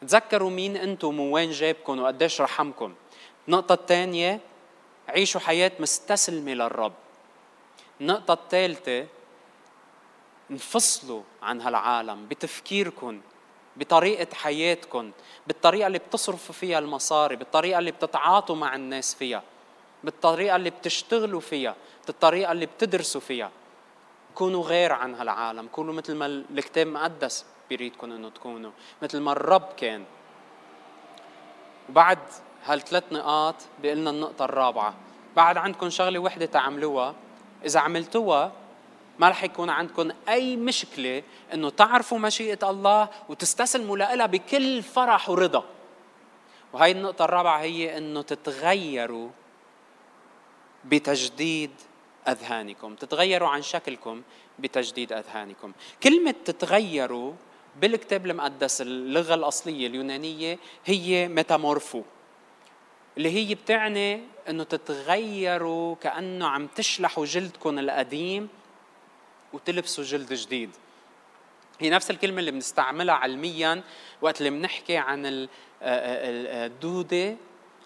تذكروا 0.02 0.50
مين 0.50 0.78
أنتم 0.78 1.20
ووين 1.20 1.52
جابكم 1.52 2.00
وقديش 2.00 2.42
رحمكم. 2.42 2.94
النقطة 3.48 3.74
الثانية 3.74 4.40
عيشوا 5.10 5.42
حياة 5.42 5.72
مستسلمة 5.80 6.54
للرب. 6.54 6.94
النقطة 8.02 8.34
الثالثة 8.34 9.08
انفصلوا 10.52 11.22
عن 11.42 11.62
هالعالم 11.62 12.28
بتفكيركم 12.28 13.22
بطريقة 13.78 14.36
حياتكم 14.36 15.12
بالطريقة 15.48 15.88
اللي 15.88 16.00
بتصرفوا 16.00 16.56
فيها 16.56 16.80
المصاري 16.80 17.36
بالطريقة 17.36 17.80
اللي 17.80 17.92
بتتعاطوا 17.92 18.56
مع 18.56 18.76
الناس 18.76 19.16
فيها 19.16 19.44
بالطريقة 20.04 20.56
اللي 20.56 20.70
بتشتغلوا 20.70 21.40
فيها 21.40 21.76
بالطريقة 22.08 22.52
اللي 22.52 22.66
بتدرسوا 22.66 23.22
فيها. 23.22 23.52
كونوا 24.36 24.64
غير 24.64 24.92
عن 24.92 25.16
هالعالم. 25.16 25.68
كونوا 25.68 25.94
مثل 25.94 26.16
ما 26.16 26.26
الكتاب 26.26 26.88
المقدس 26.88 27.46
بيريدكم 27.70 28.12
إنه 28.12 28.30
تكونوا. 28.30 28.72
مثل 29.02 29.20
ما 29.20 29.32
الرب 29.32 29.70
كان. 29.78 30.06
وبعد 31.90 32.20
هالثلاث 32.66 33.04
نقاط 33.12 33.56
بيقلنا 33.82 34.10
النقطة 34.10 34.46
الرابعة. 34.46 34.94
بعد 35.36 35.58
عندكم 35.58 35.90
شغلة 35.90 36.20
وحدة 36.20 36.46
تعملوها. 36.46 37.16
إذا 37.66 37.80
عملتوها 37.80 38.52
ما 39.20 39.30
رح 39.30 39.44
يكون 39.44 39.70
عندكم 39.70 40.12
أي 40.30 40.56
مشكلة 40.56 41.24
إنه 41.54 41.70
تعرفوا 41.70 42.20
مشيئة 42.20 42.70
الله 42.70 43.10
وتستسلموا 43.30 43.98
لها 43.98 44.26
بكل 44.26 44.84
فرح 44.84 45.30
ورضا. 45.30 45.64
وهي 46.74 46.92
النقطة 46.92 47.26
الرابعة 47.26 47.60
هي 47.60 47.98
إنه 47.98 48.22
تتغيروا 48.22 49.30
بتجديد 50.86 51.72
أذهانكم 52.28 52.96
تتغيروا 52.96 53.50
عن 53.50 53.62
شكلكم 53.62 54.22
بتجديد 54.60 55.14
أذهانكم. 55.14 55.72
كلمة 56.04 56.36
تتغيروا 56.46 57.34
بالكتاب 57.82 58.26
المقدس 58.26 58.82
اللغة 58.82 59.34
الأصلية 59.34 59.88
اليونانية 59.88 60.60
هي 60.86 61.28
ميتامورفو 61.28 62.04
اللي 63.18 63.30
هي 63.30 63.56
بتعني 63.56 64.24
إنه 64.50 64.64
تتغيروا 64.64 65.96
كأنه 65.96 66.48
عم 66.48 66.68
تشلحوا 66.68 67.26
جلدكم 67.26 67.80
القديم 67.80 68.50
وتلبسوا 69.54 70.04
جلد 70.04 70.34
جديد. 70.34 70.70
هي 71.80 71.90
نفس 71.90 72.12
الكلمة 72.12 72.40
اللي 72.40 72.52
بنستعملها 72.52 73.16
علميا 73.16 73.84
وقت 74.22 74.38
اللي 74.40 74.50
بنحكي 74.50 74.98
عن 74.98 75.48
الدودة 75.82 77.36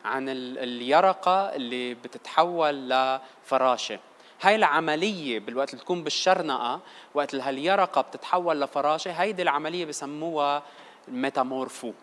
عن 0.05 0.29
اليرقة 0.29 1.55
اللي 1.55 1.93
بتتحول 1.93 2.89
لفراشة. 2.89 3.99
هاي 4.41 4.55
العملية 4.55 5.39
بالوقت 5.39 5.69
اللي 5.69 5.81
تكون 5.81 6.03
بالشرنقة 6.03 6.79
وقت 7.13 7.33
اللي 7.33 7.43
هاليرقة 7.43 8.01
بتتحول 8.01 8.61
لفراشة 8.61 9.11
هيدي 9.11 9.41
العملية 9.41 9.85
بسموها 9.85 10.63
الميتامورفو 11.07 11.93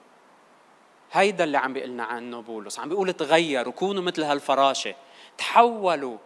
هيدا 1.13 1.45
اللي 1.45 1.59
عم 1.59 1.73
بيقلنا 1.73 2.05
عنه 2.05 2.43
بولس. 2.43 2.79
عم 2.79 2.89
بيقول 2.89 3.13
تغيروا 3.13 3.73
كونوا 3.73 4.03
مثل 4.03 4.23
هالفراشة. 4.23 4.95
تحولوا 5.39 6.19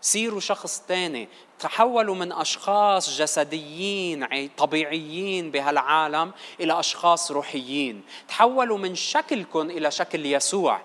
صيروا 0.00 0.40
شخص 0.40 0.80
تاني. 0.88 1.28
تحولوا 1.58 2.14
من 2.14 2.32
أشخاص 2.32 3.18
جسديين 3.18 4.48
طبيعيين 4.56 5.50
بهالعالم 5.50 6.32
إلى 6.60 6.80
أشخاص 6.80 7.30
روحيين. 7.30 8.02
تحولوا 8.28 8.78
من 8.78 8.94
شكلكم 8.94 9.70
إلى 9.70 9.90
شكل 9.90 10.26
يسوع. 10.26 10.80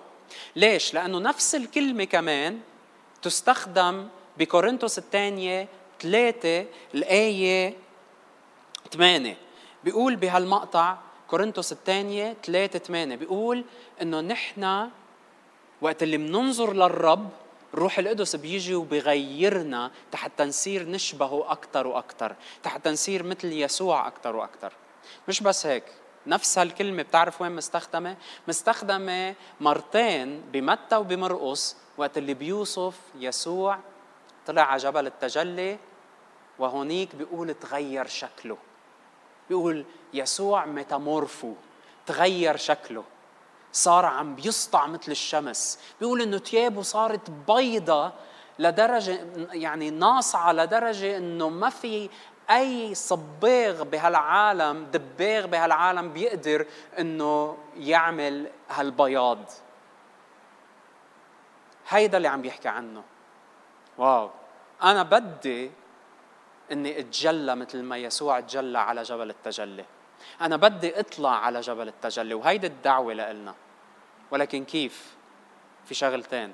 ليش؟ 0.56 0.94
لأنه 0.94 1.18
نفس 1.18 1.54
الكلمة 1.54 2.04
كمان 2.04 2.60
تستخدم 3.22 4.08
بكورنثوس 4.38 4.98
الثانية 4.98 5.68
ثلاثة 6.00 6.66
الآية 6.94 7.74
ثمانية 8.92 9.36
بيقول 9.84 10.16
بهالمقطع 10.16 10.96
كورنثوس 11.28 11.72
الثانية 11.72 12.36
ثلاثة 12.44 12.78
ثمانية 12.78 13.16
بيقول 13.16 13.64
إنه 14.02 14.20
نحن 14.20 14.90
وقت 15.80 16.02
اللي 16.02 16.16
بننظر 16.16 16.72
للرب 16.72 17.30
الروح 17.74 17.98
القدس 17.98 18.36
بيجي 18.36 18.74
وبغيرنا 18.74 19.90
حتى 20.14 20.44
نصير 20.44 20.88
نشبهه 20.88 21.52
أكثر 21.52 21.86
وأكثر 21.86 22.36
حتى 22.66 22.90
نصير 22.90 23.22
مثل 23.22 23.52
يسوع 23.52 24.06
أكثر 24.06 24.36
وأكثر 24.36 24.72
مش 25.28 25.40
بس 25.40 25.66
هيك 25.66 25.84
نفس 26.26 26.58
هالكلمة 26.58 27.02
بتعرف 27.02 27.42
وين 27.42 27.52
مستخدمة؟ 27.52 28.16
مستخدمة 28.48 29.34
مرتين 29.60 30.40
بمتى 30.52 30.96
وبمرقص 30.96 31.76
وقت 31.98 32.18
اللي 32.18 32.34
بيوصف 32.34 32.94
يسوع 33.18 33.78
طلع 34.46 34.62
على 34.62 34.78
جبل 34.78 35.06
التجلي 35.06 35.78
وهونيك 36.58 37.14
بيقول 37.14 37.54
تغير 37.54 38.06
شكله. 38.06 38.56
بيقول 39.48 39.84
يسوع 40.14 40.66
ميتامورفو 40.66 41.54
تغير 42.06 42.56
شكله. 42.56 43.04
صار 43.72 44.04
عم 44.06 44.34
بيسطع 44.34 44.86
مثل 44.86 45.12
الشمس. 45.12 45.78
بيقول 46.00 46.22
إنه 46.22 46.38
ثيابه 46.38 46.82
صارت 46.82 47.30
بيضة 47.30 48.12
لدرجة 48.58 49.18
يعني 49.52 49.90
ناصعة 49.90 50.52
لدرجة 50.52 51.16
إنه 51.16 51.48
ما 51.48 51.70
في 51.70 52.10
أي 52.50 52.94
صباغ 52.94 53.82
بهالعالم 53.82 54.84
دباغ 54.84 55.46
بهالعالم 55.46 56.12
بيقدر 56.12 56.66
إنه 56.98 57.58
يعمل 57.76 58.50
هالبياض. 58.70 59.38
هيدا 61.88 62.16
اللي 62.16 62.28
عم 62.28 62.42
بيحكي 62.42 62.68
عنه. 62.68 63.02
واو 63.98 64.30
أنا 64.82 65.02
بدي 65.02 65.70
إني 66.72 67.00
أتجلى 67.00 67.56
مثل 67.56 67.82
ما 67.82 67.96
يسوع 67.96 68.40
تجلى 68.40 68.78
على 68.78 69.02
جبل 69.02 69.30
التجلي. 69.30 69.84
أنا 70.40 70.56
بدي 70.56 71.00
أطلع 71.00 71.30
على 71.30 71.60
جبل 71.60 71.88
التجلي 71.88 72.34
وهيدي 72.34 72.66
الدعوة 72.66 73.14
لنا 73.14 73.54
ولكن 74.30 74.64
كيف؟ 74.64 75.14
في 75.84 75.94
شغلتين. 75.94 76.52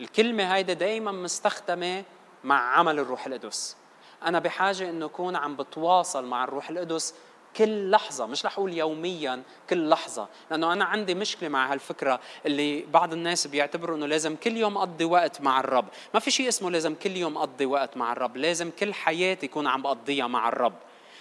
الكلمة 0.00 0.54
هيدي 0.54 0.74
دايما 0.74 1.12
مستخدمة 1.12 2.04
مع 2.44 2.78
عمل 2.78 2.98
الروح 2.98 3.26
القدس. 3.26 3.76
أنا 4.24 4.38
بحاجة 4.38 4.90
إنه 4.90 5.06
أكون 5.06 5.36
عم 5.36 5.56
بتواصل 5.56 6.24
مع 6.26 6.44
الروح 6.44 6.70
القدس 6.70 7.14
كل 7.56 7.90
لحظة 7.90 8.26
مش 8.26 8.46
رح 8.46 8.58
أقول 8.58 8.72
يوميا 8.72 9.42
كل 9.70 9.88
لحظة. 9.88 10.28
لأنه 10.50 10.72
أنا 10.72 10.84
عندي 10.84 11.14
مشكلة 11.14 11.48
مع 11.48 11.72
هالفكرة 11.72 12.20
اللي 12.46 12.82
بعض 12.82 13.12
الناس 13.12 13.46
بيعتبروا 13.46 13.96
إنه 13.96 14.06
لازم 14.06 14.36
كل 14.36 14.56
يوم 14.56 14.76
أقضي 14.76 15.04
وقت 15.04 15.40
مع 15.40 15.60
الرب. 15.60 15.86
ما 16.14 16.20
في 16.20 16.30
شيء 16.30 16.48
اسمه 16.48 16.70
لازم 16.70 16.94
كل 16.94 17.16
يوم 17.16 17.38
أقضي 17.38 17.66
وقت 17.66 17.96
مع 17.96 18.12
الرب. 18.12 18.36
لازم 18.36 18.70
كل 18.70 18.94
حياتي 18.94 19.46
يكون 19.46 19.66
عم 19.66 19.82
بقضيها 19.82 20.26
مع 20.26 20.48
الرب. 20.48 20.74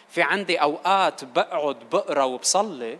في 0.10 0.22
عندي 0.22 0.58
أوقات 0.58 1.24
بقعد 1.24 1.78
بقرأ 1.92 2.24
وبصلي 2.24 3.00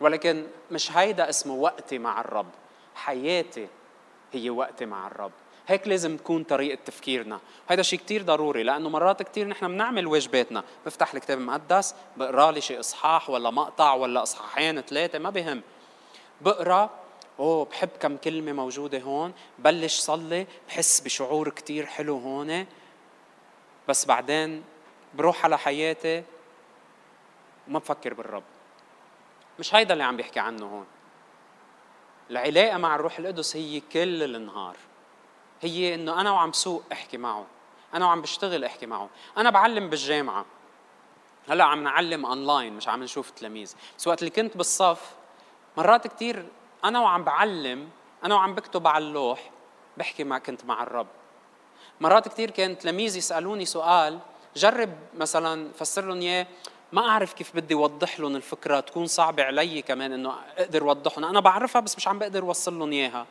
ولكن 0.00 0.46
مش 0.70 0.96
هيدا 0.96 1.28
اسمه 1.28 1.54
وقتي 1.54 1.98
مع 1.98 2.20
الرب. 2.20 2.50
حياتي 2.94 3.68
هي 4.32 4.50
وقتي 4.50 4.86
مع 4.86 5.06
الرب. 5.06 5.32
هيك 5.66 5.88
لازم 5.88 6.16
تكون 6.16 6.44
طريقة 6.44 6.78
تفكيرنا. 6.84 7.40
هذا 7.66 7.82
شيء 7.82 7.98
كتير 7.98 8.22
ضروري 8.22 8.62
لأنه 8.62 8.88
مرات 8.88 9.22
كتير 9.22 9.48
نحن 9.48 9.68
بنعمل 9.68 10.06
واجباتنا. 10.06 10.64
بفتح 10.86 11.14
الكتاب 11.14 11.38
المقدس 11.38 11.94
بقرأ 12.16 12.52
لي 12.52 12.60
شيء 12.60 12.80
إصحاح 12.80 13.30
ولا 13.30 13.50
مقطع 13.50 13.94
ولا 13.94 14.22
إصحاحين 14.22 14.80
ثلاثة 14.80 15.18
ما 15.18 15.30
بهم. 15.30 15.62
بقرأ 16.40 16.90
أوه 17.38 17.64
بحب 17.64 17.88
كم 18.00 18.16
كلمة 18.16 18.52
موجودة 18.52 18.98
هون 18.98 19.32
بلش 19.58 19.98
صلي 19.98 20.46
بحس 20.68 21.00
بشعور 21.00 21.48
كتير 21.48 21.86
حلو 21.86 22.18
هون. 22.18 22.66
بس 23.88 24.04
بعدين 24.04 24.64
بروح 25.14 25.44
على 25.44 25.58
حياتي 25.58 26.22
وما 27.68 27.78
بفكر 27.78 28.14
بالرب. 28.14 28.42
مش 29.58 29.74
هيدا 29.74 29.92
اللي 29.92 30.04
عم 30.04 30.16
بيحكي 30.16 30.40
عنه 30.40 30.66
هون. 30.66 30.86
العلاقة 32.30 32.78
مع 32.78 32.94
الروح 32.94 33.18
القدس 33.18 33.56
هي 33.56 33.80
كل 33.80 34.36
النهار. 34.36 34.76
هي 35.60 35.94
إنه 35.94 36.20
أنا 36.20 36.30
وعم 36.30 36.52
سوق 36.52 36.82
أحكي 36.92 37.16
معه. 37.16 37.46
أنا 37.94 38.06
وعم 38.06 38.22
بشتغل 38.22 38.64
أحكي 38.64 38.86
معه. 38.86 39.08
أنا 39.36 39.50
بعلم 39.50 39.90
بالجامعة. 39.90 40.44
هلأ 41.48 41.64
عم 41.64 41.82
نعلم 41.82 42.26
اونلاين 42.26 42.72
مش 42.72 42.88
عم 42.88 43.02
نشوف 43.02 43.30
تلاميذ. 43.30 43.74
بس 43.98 44.06
وقت 44.06 44.18
اللي 44.18 44.30
كنت 44.30 44.56
بالصف 44.56 45.10
مرات 45.76 46.06
كثير 46.06 46.46
أنا 46.84 47.00
وعم 47.00 47.24
بعلم 47.24 47.88
أنا 48.24 48.34
وعم 48.34 48.54
بكتب 48.54 48.86
على 48.86 49.04
اللوح 49.04 49.50
بحكي 49.96 50.24
مع 50.24 50.38
كنت 50.38 50.64
مع 50.64 50.82
الرب. 50.82 51.06
مرات 52.00 52.28
كثير 52.28 52.50
كان 52.50 52.78
تلاميذ 52.78 53.16
يسألوني 53.16 53.64
سؤال 53.64 54.18
جرب 54.56 54.94
مثلا 55.16 55.72
فسر 55.72 56.04
لهم 56.04 56.20
إياه 56.20 56.46
ما 56.92 57.08
أعرف 57.08 57.32
كيف 57.32 57.56
بدي 57.56 57.74
اوضح 57.74 58.20
لهم 58.20 58.36
الفكرة 58.36 58.80
تكون 58.80 59.06
صعبة 59.06 59.44
علي 59.44 59.82
كمان 59.82 60.12
إنه 60.12 60.34
أقدر 60.58 60.82
اوضحهم 60.82 61.24
أنا 61.24 61.40
بعرفها 61.40 61.80
بس 61.80 61.96
مش 61.96 62.08
عم 62.08 62.18
بقدر 62.18 62.42
أوصل 62.42 62.78
لهم 62.78 62.92
إياها. 62.92 63.26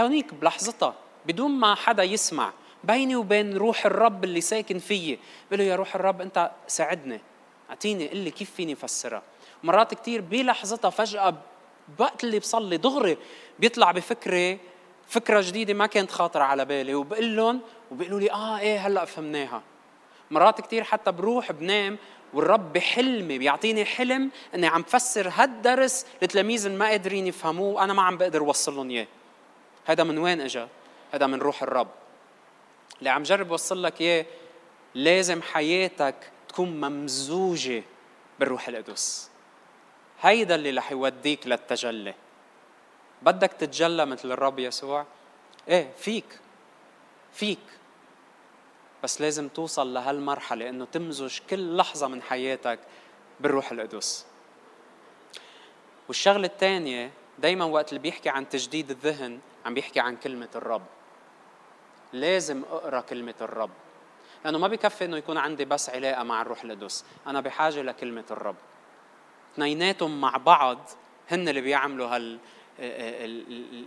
هونيك 0.00 0.34
بلحظتها. 0.34 0.94
بدون 1.26 1.50
ما 1.50 1.74
حدا 1.74 2.02
يسمع 2.02 2.52
بيني 2.84 3.16
وبين 3.16 3.56
روح 3.56 3.86
الرب 3.86 4.24
اللي 4.24 4.40
ساكن 4.40 4.78
فيي. 4.78 5.18
بقول 5.50 5.58
له 5.58 5.64
يا 5.64 5.76
روح 5.76 5.94
الرب 5.94 6.20
أنت 6.20 6.50
ساعدني 6.66 7.20
أعطيني 7.70 8.08
قل 8.08 8.16
لي 8.16 8.30
كيف 8.30 8.50
فيني 8.50 8.72
أفسرها. 8.72 9.22
مرات 9.62 9.94
كثير 9.94 10.20
بلحظتها 10.20 10.90
فجأة 10.90 11.34
بوقت 11.98 12.24
اللي 12.24 12.38
بصلي 12.38 12.76
دغري 12.76 13.16
بيطلع 13.58 13.92
بفكره 13.92 14.58
فكرة 15.08 15.40
جديدة 15.40 15.74
ما 15.74 15.86
كانت 15.86 16.10
خاطرة 16.10 16.44
على 16.44 16.64
بالي. 16.64 16.94
وبقول 16.94 17.36
لهم 17.36 17.60
وبيقولوا 17.90 18.20
لي 18.20 18.32
آه 18.32 18.58
إيه 18.58 18.86
هلأ 18.86 19.04
فهمناها. 19.04 19.62
مرات 20.30 20.60
كثير 20.60 20.84
حتى 20.84 21.12
بروح 21.12 21.52
بنام 21.52 21.98
والرب 22.34 22.72
بحلمي 22.72 23.38
بيعطيني 23.38 23.84
حلم 23.84 24.30
إني 24.54 24.66
عم 24.66 24.82
فسر 24.82 25.32
هالدرس 25.34 26.06
لتلاميذ 26.22 26.70
ما 26.70 26.86
قادرين 26.88 27.26
يفهموه 27.26 27.74
وأنا 27.74 27.92
ما 27.92 28.02
عم 28.02 28.16
بقدر 28.16 28.40
اوصل 28.40 28.76
لهم 28.76 28.90
إياه. 28.90 29.06
هذا 29.84 30.04
من 30.04 30.18
وين 30.18 30.40
اجى 30.40 30.66
هذا 31.16 31.26
من 31.26 31.38
روح 31.38 31.62
الرب. 31.62 31.88
اللي 32.98 33.10
عم 33.10 33.22
جرب 33.22 33.50
اوصل 33.50 33.82
لك 33.82 34.00
إياه 34.00 34.26
لازم 34.94 35.42
حياتك 35.42 36.30
تكون 36.48 36.80
ممزوجة 36.80 37.82
بالروح 38.38 38.68
القدس. 38.68 39.30
هيدا 40.20 40.54
اللي 40.54 40.70
رح 40.70 40.92
يوديك 40.92 41.46
للتجلي. 41.46 42.14
بدك 43.22 43.52
تتجلى 43.52 44.06
مثل 44.06 44.32
الرب 44.32 44.58
يسوع؟ 44.58 45.06
إيه 45.68 45.92
فيك. 45.98 46.40
فيك. 47.32 47.58
بس 49.02 49.20
لازم 49.20 49.48
توصل 49.48 49.94
لهالمرحلة 49.94 50.68
إنه 50.68 50.84
تمزج 50.84 51.38
كل 51.50 51.76
لحظة 51.76 52.08
من 52.08 52.22
حياتك 52.22 52.78
بالروح 53.40 53.72
القدس. 53.72 54.26
والشغلة 56.08 56.46
الثانية 56.46 57.10
دايما 57.38 57.64
وقت 57.64 57.88
اللي 57.88 58.00
بيحكي 58.00 58.28
عن 58.28 58.48
تجديد 58.48 58.90
الذهن 58.90 59.40
عم 59.64 59.74
بيحكي 59.74 60.00
عن 60.00 60.16
كلمة 60.16 60.48
الرب. 60.54 60.82
لازم 62.20 62.62
أقرأ 62.70 63.00
كلمة 63.00 63.34
الرب. 63.40 63.70
لأنه 64.44 64.58
ما 64.58 64.68
بكفي 64.68 65.04
إنه 65.04 65.16
يكون 65.16 65.38
عندي 65.38 65.64
بس 65.64 65.90
علاقة 65.90 66.22
مع 66.22 66.42
الروح 66.42 66.64
القدس. 66.64 67.04
أنا 67.26 67.40
بحاجة 67.40 67.82
لكلمة 67.82 68.24
الرب. 68.30 68.56
اثنيناتهم 69.54 70.20
مع 70.20 70.36
بعض 70.36 70.78
هن 71.30 71.48
اللي 71.48 71.60
بيعملوا 71.60 72.06
هال 72.16 72.38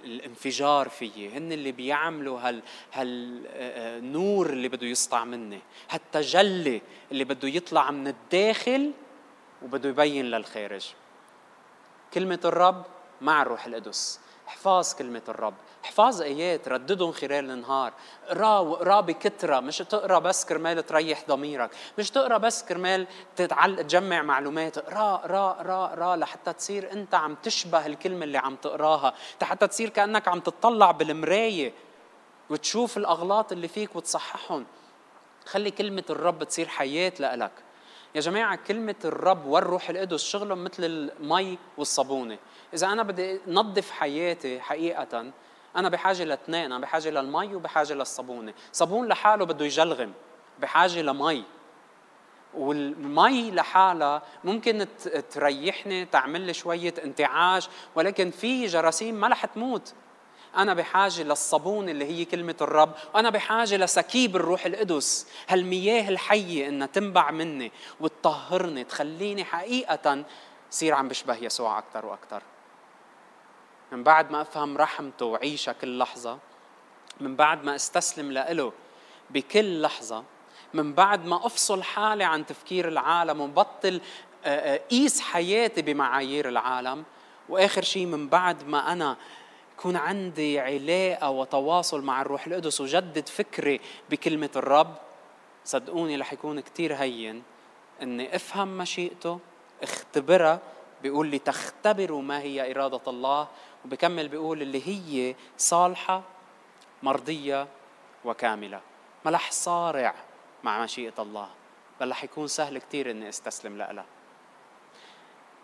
الانفجار 0.04 0.90
فيي. 0.90 1.30
هن 1.30 1.52
اللي 1.52 1.72
بيعملوا 1.72 2.40
هال 2.40 2.62
هالنور 2.94 4.50
اللي 4.50 4.68
بده 4.68 4.88
يسطع 4.88 5.24
مني. 5.24 5.60
هالتجلي 5.90 6.82
اللي 7.12 7.24
بده 7.24 7.48
يطلع 7.48 7.92
من 7.92 8.08
الداخل 8.08 8.92
وبده 9.62 9.90
يبين 9.90 10.26
للخارج. 10.26 10.94
كلمة 12.14 12.40
الرب 12.46 12.86
مع 13.22 13.42
الروح 13.42 13.66
القدس. 13.66 14.20
احفاظ 14.50 14.94
كلمة 14.94 15.22
الرب. 15.30 15.54
احفاظ 15.86 16.22
آيات 16.22 16.68
رددهم 16.68 17.12
خلال 17.12 17.52
النهار. 17.52 17.94
اقرا 18.28 18.60
واقرا 18.60 19.02
بكثره 19.02 19.60
مش 19.60 19.78
تقرأ 19.78 20.20
بس 20.20 20.46
كرمال 20.46 20.86
تريح 20.86 21.24
ضميرك. 21.28 21.72
مش 21.98 22.12
تقرأ 22.12 22.38
بس 22.38 22.64
كرمال 22.64 23.08
تتعل... 23.36 23.76
تجمع 23.76 24.22
معلومات. 24.22 24.78
اقرا 24.78 25.16
اقرا 25.16 25.52
اقرا 25.52 25.86
اقرا 25.86 26.16
لحتى 26.16 26.54
تصير 26.54 26.92
أنت 26.92 27.16
عم 27.16 27.36
تشبه 27.36 27.86
الكلمة 27.86 28.24
اللي 28.24 28.38
عم 28.38 28.56
تقراها. 28.56 29.14
حتى 29.42 29.68
تصير 29.68 29.90
كأنك 29.90 30.28
عم 30.28 30.40
تطلع 30.40 30.92
بالمراية 30.92 31.74
وتشوف 32.50 32.98
الأغلاط 32.98 33.52
اللي 33.52 33.68
فيك 33.68 33.96
وتصححهم. 33.96 34.66
خلي 35.46 35.72
كلمة 35.72 36.04
الرب 36.10 36.44
تصير 36.44 36.68
حياة 36.68 37.14
لإلك. 37.20 37.52
يا 38.16 38.22
جماعة 38.22 38.60
كلمة 38.68 38.96
الرب 39.06 39.46
والروح 39.46 39.90
القدس 39.90 40.24
شغلهم 40.24 40.64
مثل 40.64 40.84
المي 40.84 41.58
والصابونة. 41.78 42.38
إذا 42.74 42.88
أنا 42.88 43.04
بدي 43.04 43.40
نظف 43.48 43.92
حياتي 43.92 44.60
حقيقة 44.60 45.32
أنا 45.76 45.90
بحاجة 45.90 46.24
لاثنين 46.24 46.66
أنا 46.66 46.80
بحاجة 46.80 47.10
للمي 47.10 47.56
وبحاجة 47.56 47.94
للصابونة. 47.94 48.54
صابون 48.72 49.08
لحاله 49.08 49.46
بده 49.46 49.66
يجلغم 49.66 50.14
بحاجة 50.60 51.02
لمي. 51.02 51.44
والمي 52.54 53.52
لحالها 53.52 54.22
ممكن 54.44 54.88
تريحني 55.32 56.06
تعمل 56.06 56.42
لي 56.42 56.54
شوية 56.54 56.94
انتعاش 57.04 57.70
ولكن 57.96 58.32
في 58.32 58.66
جراثيم 58.66 59.16
ما 59.16 59.28
رح 59.28 59.46
تموت. 59.46 59.94
أنا 60.58 60.74
بحاجة 60.74 61.24
للصابون 61.24 61.90
اللي 61.90 62.06
هي 62.06 62.26
كلمة 62.26 62.56
الرب 62.62 62.94
وأنا 63.16 63.30
بحاجة 63.30 63.78
لسكيب 63.78 64.36
الروح 64.36 64.66
القدس. 64.66 65.28
هالمياه 65.48 66.10
الحية 66.10 66.68
إنها 66.68 66.88
تنبع 66.88 67.32
مني 67.32 67.72
وتطهرني 68.00 68.84
تخليني 68.84 69.44
حقيقة 69.44 70.26
صير 70.72 70.94
عم 70.94 71.08
بشبه 71.08 71.36
يسوع 71.36 71.80
أكثر 71.80 72.06
وأكثر 72.06 72.44
من 73.92 74.04
بعد 74.04 74.32
ما 74.32 74.42
أفهم 74.42 74.78
رحمته 74.78 75.26
وعيشها 75.26 75.74
كل 75.74 75.98
لحظة 75.98 76.38
من 77.20 77.36
بعد 77.36 77.64
ما 77.64 77.76
استسلم 77.76 78.32
له 78.32 78.72
بكل 79.30 79.82
لحظة 79.82 80.24
من 80.74 80.94
بعد 80.94 81.26
ما 81.26 81.46
أفصل 81.46 81.84
حالي 81.84 82.24
عن 82.24 82.46
تفكير 82.46 82.88
العالم 82.88 83.42
وبطل 83.42 84.02
قيس 84.92 85.22
حياتي 85.22 85.82
بمعايير 85.82 86.50
العالم 86.50 87.04
وآخر 87.50 87.82
شيء 87.82 88.06
من 88.06 88.30
بعد 88.30 88.68
ما 88.68 88.92
أنا 88.92 89.18
يكون 89.80 89.96
عندي 89.96 90.60
علاقة 90.60 91.30
وتواصل 91.30 92.02
مع 92.02 92.22
الروح 92.22 92.48
القدس 92.48 92.82
وجدد 92.82 93.30
فكري 93.30 93.82
بكلمة 94.10 94.50
الرب 94.56 94.96
صدقوني 95.66 96.18
رح 96.18 96.34
يكون 96.34 96.60
كثير 96.60 96.96
هين 96.96 97.44
إني 98.02 98.36
أفهم 98.36 98.78
مشيئته 98.78 99.40
أختبرها 99.84 100.60
بيقول 101.04 101.28
لي 101.28 101.40
تختبروا 101.40 102.22
ما 102.22 102.40
هي 102.40 102.72
إرادة 102.72 103.02
الله 103.08 103.48
وبكمل 103.86 104.28
بيقول 104.28 104.62
اللي 104.62 104.88
هي 104.88 105.36
صالحة 105.58 106.24
مرضية 107.04 107.68
وكاملة. 108.26 108.82
ما 109.26 109.32
رح 109.32 109.52
صارع 109.52 110.16
مع 110.64 110.84
مشيئة 110.84 111.14
الله 111.20 111.50
بل 112.00 112.10
رح 112.10 112.24
يكون 112.24 112.48
سهل 112.48 112.78
كتير 112.78 113.12
إني 113.12 113.30
أستسلم 113.30 113.78
لها. 113.78 114.06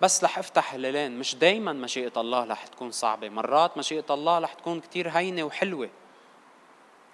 بس 0.01 0.23
رح 0.23 0.37
افتح 0.37 0.73
هلالين 0.73 1.19
مش 1.19 1.35
دايما 1.35 1.73
مشيئة 1.73 2.11
الله 2.17 2.43
رح 2.43 2.67
تكون 2.67 2.91
صعبة. 2.91 3.29
مرات 3.29 3.77
مشيئة 3.77 4.05
الله 4.09 4.39
رح 4.39 4.53
تكون 4.53 4.79
كتير 4.81 5.09
هينة 5.09 5.43
وحلوة. 5.43 5.89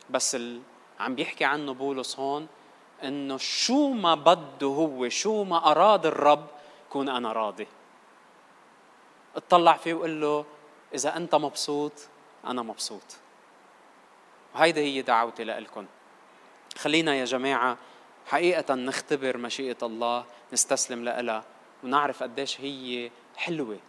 بس 0.09 0.35
ال... 0.35 0.61
عم 0.99 1.15
بيحكي 1.15 1.45
عنه 1.45 1.73
بولس 1.73 2.19
هون 2.19 2.47
إنه 3.03 3.37
شو 3.37 3.89
ما 3.89 4.15
بده 4.15 4.67
هو 4.67 5.09
شو 5.09 5.43
ما 5.43 5.71
أراد 5.71 6.05
الرب 6.05 6.47
كون 6.89 7.09
أنا 7.09 7.33
راضي. 7.33 7.67
اطلع 9.35 9.77
فيه 9.77 9.93
وقول 9.93 10.21
له 10.21 10.45
إذا 10.93 11.17
أنت 11.17 11.35
مبسوط 11.35 11.93
أنا 12.45 12.61
مبسوط. 12.61 13.17
وهيدي 14.55 14.81
هي 14.81 15.01
دعوتي 15.01 15.43
لكم 15.43 15.85
خلينا 16.77 17.15
يا 17.15 17.25
جماعة 17.25 17.77
حقيقة 18.27 18.75
نختبر 18.75 19.37
مشيئة 19.37 19.77
الله 19.83 20.25
نستسلم 20.53 21.03
لها 21.03 21.43
ونعرف 21.83 22.23
قديش 22.23 22.61
هي 22.61 23.11
حلوة. 23.35 23.79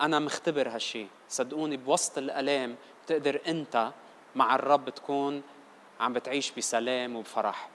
أنا 0.00 0.18
مختبر 0.18 0.68
هالشي. 0.68 1.06
صدقوني 1.28 1.76
بوسط 1.76 2.18
الألام 2.18 2.76
بتقدر 3.04 3.40
أنت 3.46 3.92
مع 4.34 4.54
الرب 4.54 4.90
تكون 4.90 5.42
عم 6.00 6.12
بتعيش 6.12 6.50
بسلام 6.50 7.16
وبفرح. 7.16 7.68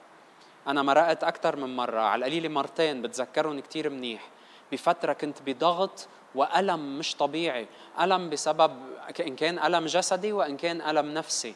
أنا 0.66 0.82
مرقت 0.82 1.24
أكثر 1.24 1.56
من 1.56 1.76
مرة 1.76 2.00
على 2.00 2.18
القليلة 2.18 2.48
مرتين 2.48 3.02
بتذكرهم 3.02 3.60
كثير 3.60 3.90
منيح. 3.90 4.28
بفترة 4.72 5.12
كنت 5.12 5.42
بضغط 5.46 6.08
وألم 6.34 6.98
مش 6.98 7.16
طبيعي. 7.16 7.66
ألم 8.00 8.30
بسبب 8.30 8.76
إن 9.20 9.36
كان 9.36 9.58
ألم 9.58 9.86
جسدي 9.86 10.32
وإن 10.32 10.56
كان 10.56 10.80
ألم 10.80 11.14
نفسي. 11.14 11.54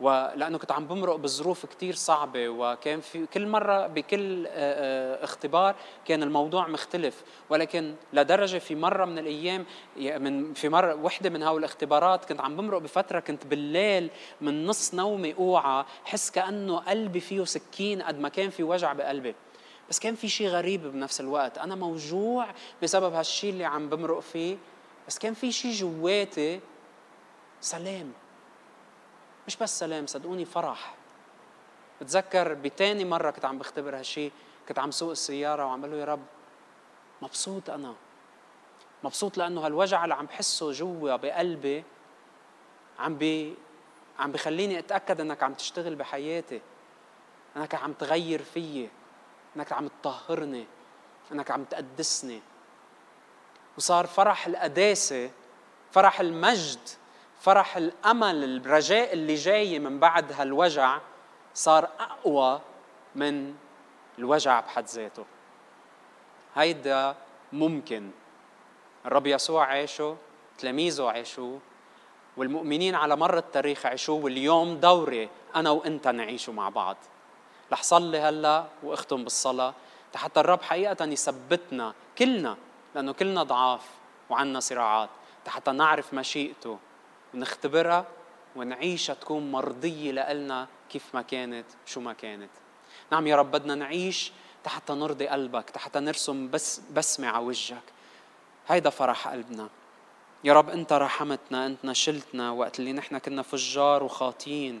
ولأنه 0.00 0.58
كنت 0.58 0.72
عم 0.72 0.86
بمرق 0.86 1.16
بظروف 1.16 1.66
كثير 1.66 1.94
صعبة 1.94 2.48
وكان 2.48 3.00
في 3.00 3.26
كل 3.26 3.46
مرة 3.46 3.86
بكل 3.86 4.46
اختبار 5.22 5.74
كان 6.04 6.22
الموضوع 6.22 6.68
مختلف. 6.68 7.22
ولكن 7.50 7.94
لدرجة 8.12 8.58
في 8.58 8.74
مرة 8.74 9.04
من 9.04 9.18
الأيام 9.18 9.66
من 9.96 10.54
في 10.54 10.68
مرة 10.68 10.94
وحدة 10.94 11.30
من 11.30 11.42
هول 11.42 11.58
الاختبارات 11.58 12.24
كنت 12.24 12.40
عم 12.40 12.56
بمرق 12.56 12.78
بفترة 12.78 13.20
كنت 13.20 13.46
بالليل 13.46 14.10
من 14.40 14.66
نص 14.66 14.94
نومي 14.94 15.34
أوعى 15.34 15.84
حس 16.04 16.30
كأنه 16.30 16.78
قلبي 16.78 17.20
فيه 17.20 17.44
سكين 17.44 18.02
قد 18.02 18.18
ما 18.18 18.28
كان 18.28 18.50
في 18.50 18.62
وجع 18.62 18.92
بقلبي. 18.92 19.34
بس 19.90 19.98
كان 19.98 20.14
في 20.14 20.28
شيء 20.28 20.48
غريب 20.48 20.82
بنفس 20.82 21.20
الوقت. 21.20 21.58
أنا 21.58 21.74
موجوع 21.74 22.46
بسبب 22.82 23.14
هالشيء 23.14 23.50
اللي 23.50 23.64
عم 23.64 23.88
بمرق 23.88 24.20
فيه 24.20 24.56
بس 25.08 25.18
كان 25.18 25.34
في 25.34 25.52
شيء 25.52 25.72
جواتي 25.72 26.60
سلام. 27.60 28.12
مش 29.46 29.56
بس 29.56 29.78
سلام 29.78 30.06
صدقوني 30.06 30.44
فرح. 30.44 30.94
بتذكر 32.00 32.54
بتاني 32.54 33.04
مرة 33.04 33.30
كنت 33.30 33.44
عم 33.44 33.58
بختبر 33.58 33.98
هالشي 33.98 34.30
كنت 34.68 34.78
عم 34.78 34.90
سوق 34.90 35.10
السيارة 35.10 35.66
وعم 35.66 35.86
له 35.86 35.96
يا 35.96 36.04
رب 36.04 36.22
مبسوط 37.22 37.70
أنا. 37.70 37.94
مبسوط 39.04 39.38
لأنه 39.38 39.66
هالوجع 39.66 40.04
اللي 40.04 40.14
عم 40.14 40.26
بحسه 40.26 40.72
جوا 40.72 41.16
بقلبي 41.16 41.84
عم 42.98 43.16
بي 43.18 43.54
عم 44.18 44.32
بخليني 44.32 44.78
أتأكد 44.78 45.20
أنك 45.20 45.42
عم 45.42 45.54
تشتغل 45.54 45.94
بحياتي 45.94 46.60
أنك 47.56 47.74
عم 47.74 47.92
تغير 47.92 48.42
فيي 48.42 48.90
أنك 49.56 49.72
عم 49.72 49.88
تطهرني 49.88 50.66
أنك 51.32 51.50
عم 51.50 51.64
تقدسني. 51.64 52.42
وصار 53.78 54.06
فرح 54.06 54.46
القداسة 54.46 55.30
فرح 55.92 56.20
المجد 56.20 56.88
فرح 57.44 57.76
الأمل 57.76 58.44
الرجاء 58.44 59.12
اللي 59.12 59.34
جاي 59.34 59.78
من 59.78 59.98
بعد 59.98 60.32
هالوجع 60.32 60.98
صار 61.54 61.88
أقوى 62.00 62.60
من 63.14 63.54
الوجع 64.18 64.60
بحد 64.60 64.86
ذاته. 64.86 65.24
هيدا 66.54 67.16
ممكن. 67.52 68.10
الرب 69.06 69.26
يسوع 69.26 69.64
عاشه 69.66 70.16
تلاميذه 70.58 71.04
عاشوه 71.10 71.60
والمؤمنين 72.36 72.94
على 72.94 73.16
مر 73.16 73.38
التاريخ 73.38 73.86
عاشوه 73.86 74.24
واليوم 74.24 74.76
دوري 74.76 75.28
أنا 75.56 75.70
وإنت 75.70 76.08
نعيشه 76.08 76.52
مع 76.52 76.68
بعض. 76.68 76.96
رح 77.72 77.82
صلي 77.82 78.18
هلا 78.18 78.66
وأختم 78.82 79.24
بالصلاة 79.24 79.74
حتى 80.14 80.40
الرب 80.40 80.62
حقيقة 80.62 81.04
يثبتنا 81.04 81.94
كلنا 82.18 82.56
لأنه 82.94 83.12
كلنا 83.12 83.42
ضعاف 83.42 83.90
وعنا 84.30 84.60
صراعات 84.60 85.10
حتى 85.46 85.70
نعرف 85.72 86.14
مشيئته. 86.14 86.78
ونختبرها 87.34 88.06
ونعيشها 88.56 89.14
تكون 89.14 89.52
مرضية 89.52 90.12
لنا 90.12 90.68
كيف 90.90 91.14
ما 91.14 91.22
كانت 91.22 91.66
شو 91.86 92.00
ما 92.00 92.12
كانت. 92.12 92.50
نعم 93.12 93.26
يا 93.26 93.36
رب 93.36 93.50
بدنا 93.50 93.74
نعيش 93.74 94.32
حتى 94.66 94.92
نرضي 94.92 95.28
قلبك 95.28 95.76
حتى 95.76 96.00
نرسم 96.00 96.50
بس 96.50 96.80
بسمة 96.92 97.28
على 97.28 97.44
وجهك. 97.44 97.82
هيدا 98.68 98.90
فرح 98.90 99.28
قلبنا. 99.28 99.68
يا 100.44 100.52
رب 100.52 100.70
أنت 100.70 100.92
رحمتنا 100.92 101.66
انت 101.66 101.92
شلتنا 101.92 102.50
وقت 102.50 102.78
اللي 102.78 102.92
نحن 102.92 103.18
كنا 103.18 103.42
فجار 103.42 104.04
وخاطين. 104.04 104.80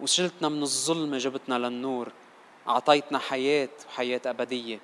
وشلتنا 0.00 0.48
من 0.48 0.62
الظلمة 0.62 1.18
جبتنا 1.18 1.58
للنور. 1.58 2.12
أعطيتنا 2.68 3.18
حياة 3.18 3.68
وحياة 3.88 4.20
أبدية. 4.26 4.80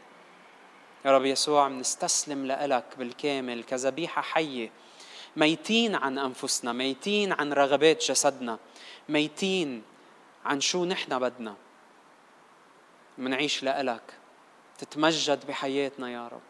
يا 1.04 1.16
رب 1.16 1.24
يسوع 1.24 1.68
بنستسلم 1.68 2.46
لك 2.46 2.84
بالكامل 2.98 3.64
كذبيحة 3.64 4.22
حية. 4.22 4.70
ميتين 5.38 5.94
عن 5.94 6.18
أنفسنا 6.18 6.72
ميتين 6.72 7.32
عن 7.32 7.52
رغبات 7.52 8.02
جسدنا 8.02 8.58
ميتين 9.08 9.82
عن 10.44 10.60
شو 10.60 10.84
نحن 10.84 11.18
بدنا. 11.18 11.54
منعيش 13.18 13.62
لإلك. 13.62 14.02
تتمجد 14.78 15.46
بحياتنا 15.46 16.10
يا 16.10 16.28
رب. 16.28 16.40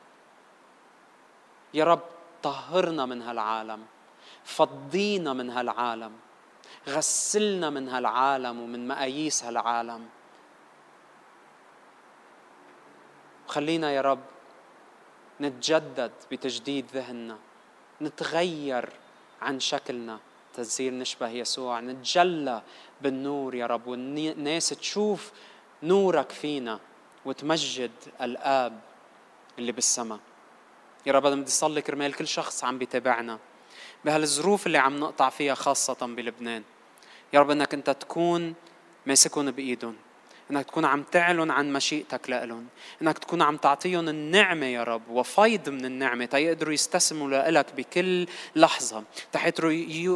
يا 1.74 1.84
رب 1.84 2.00
طهرنا 2.42 3.06
من 3.06 3.22
هالعالم 3.22 3.86
فضينا 4.44 5.32
من 5.32 5.50
هالعالم 5.50 6.12
غسلنا 6.88 7.70
من 7.70 7.88
هالعالم 7.88 8.60
ومن 8.60 8.88
مقاييس 8.88 9.44
هالعالم. 9.44 10.08
خلينا 13.46 13.92
يا 13.92 14.00
رب 14.00 14.24
نتجدد 15.40 16.12
بتجديد 16.30 16.86
ذهننا. 16.94 17.38
نتغير 18.02 18.88
عن 19.42 19.60
شكلنا. 19.60 20.18
تصير 20.54 20.92
نشبه 20.92 21.28
يسوع 21.28 21.80
نتجلى 21.80 22.62
بالنور 23.00 23.54
يا 23.54 23.66
رب 23.66 23.86
والناس 23.86 24.68
تشوف 24.68 25.32
نورك 25.82 26.32
فينا 26.32 26.80
وتمجد 27.24 27.90
الآب 28.20 28.80
اللي 29.58 29.72
بالسماء. 29.72 30.18
يا 31.06 31.12
رب 31.12 31.26
أنا 31.26 31.36
بدي 31.36 31.50
أصلي 31.50 31.82
كرمال 31.82 32.14
كل 32.14 32.28
شخص 32.28 32.64
عم 32.64 32.78
بيتابعنا 32.78 33.38
بهالظروف 34.04 34.66
اللي 34.66 34.78
عم 34.78 35.00
نقطع 35.00 35.28
فيها 35.28 35.54
خاصة 35.54 36.06
بلبنان. 36.06 36.62
يا 37.32 37.40
رب 37.40 37.50
إنك 37.50 37.74
أنت 37.74 37.90
تكون 37.90 38.54
ماسكهم 39.06 39.50
بإيدهم. 39.50 39.96
إنك 40.50 40.66
تكون 40.66 40.84
عم 40.84 41.02
تعلن 41.02 41.50
عن 41.50 41.72
مشيئتك 41.72 42.30
لهم 42.30 42.66
إنك 43.02 43.18
تكون 43.18 43.42
عم 43.42 43.56
تعطيهم 43.56 44.08
النعمة 44.08 44.66
يا 44.66 44.82
رب 44.82 45.02
وفيض 45.10 45.68
من 45.68 45.84
النعمة 45.84 46.24
تيقدروا 46.24 46.72
يستسلموا 46.72 47.50
لك 47.50 47.66
بكل 47.76 48.26
لحظة 48.56 49.04
تحتروا 49.32 49.72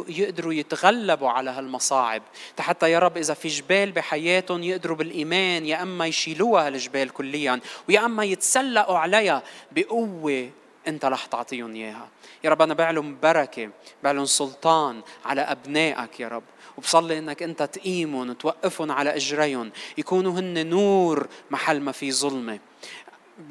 يقدروا 0.07 0.53
يتغلبوا 0.53 1.29
على 1.29 1.49
هالمصاعب 1.49 2.21
حتى 2.59 2.91
يا 2.91 2.99
رب 2.99 3.17
إذا 3.17 3.33
في 3.33 3.47
جبال 3.47 3.91
بحياتهم 3.91 4.63
يقدروا 4.63 4.97
بالإيمان 4.97 5.65
يا 5.65 5.81
أما 5.81 6.07
يشيلوها 6.07 6.67
هالجبال 6.67 7.09
كليا 7.09 7.59
ويا 7.89 8.05
أما 8.05 8.23
يتسلقوا 8.23 8.97
عليها 8.97 9.43
بقوة 9.71 10.49
أنت 10.87 11.05
رح 11.05 11.25
تعطيهم 11.25 11.75
إياها. 11.75 12.09
يا 12.43 12.49
رب 12.49 12.61
أنا 12.61 12.73
بعلن 12.73 13.17
بركة 13.23 13.69
بعلن 14.03 14.25
سلطان 14.25 15.01
على 15.25 15.41
أبنائك 15.41 16.19
يا 16.19 16.27
رب. 16.27 16.43
وبصلي 16.77 17.19
إنك 17.19 17.43
أنت 17.43 17.63
تقيمهم 17.63 18.33
توقفهم 18.33 18.91
على 18.91 19.15
إجريهم. 19.15 19.71
يكونوا 19.97 20.39
هن 20.39 20.67
نور 20.67 21.27
محل 21.51 21.81
ما 21.81 21.91
في 21.91 22.11
ظلمة. 22.11 22.59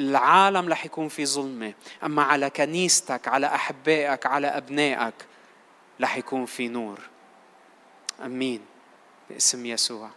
العالم 0.00 0.68
رح 0.68 0.85
يكون 0.85 1.08
في 1.08 1.26
ظلمة. 1.26 1.74
أما 2.04 2.22
على 2.22 2.50
كنيستك 2.50 3.28
على 3.28 3.46
أحبائك 3.46 4.26
على 4.26 4.46
أبنائك 4.46 5.14
رح 6.00 6.16
يكون 6.16 6.46
في 6.46 6.68
نور. 6.68 6.98
آمين. 8.24 8.61
باسم 9.30 9.66
يسوع. 9.66 10.11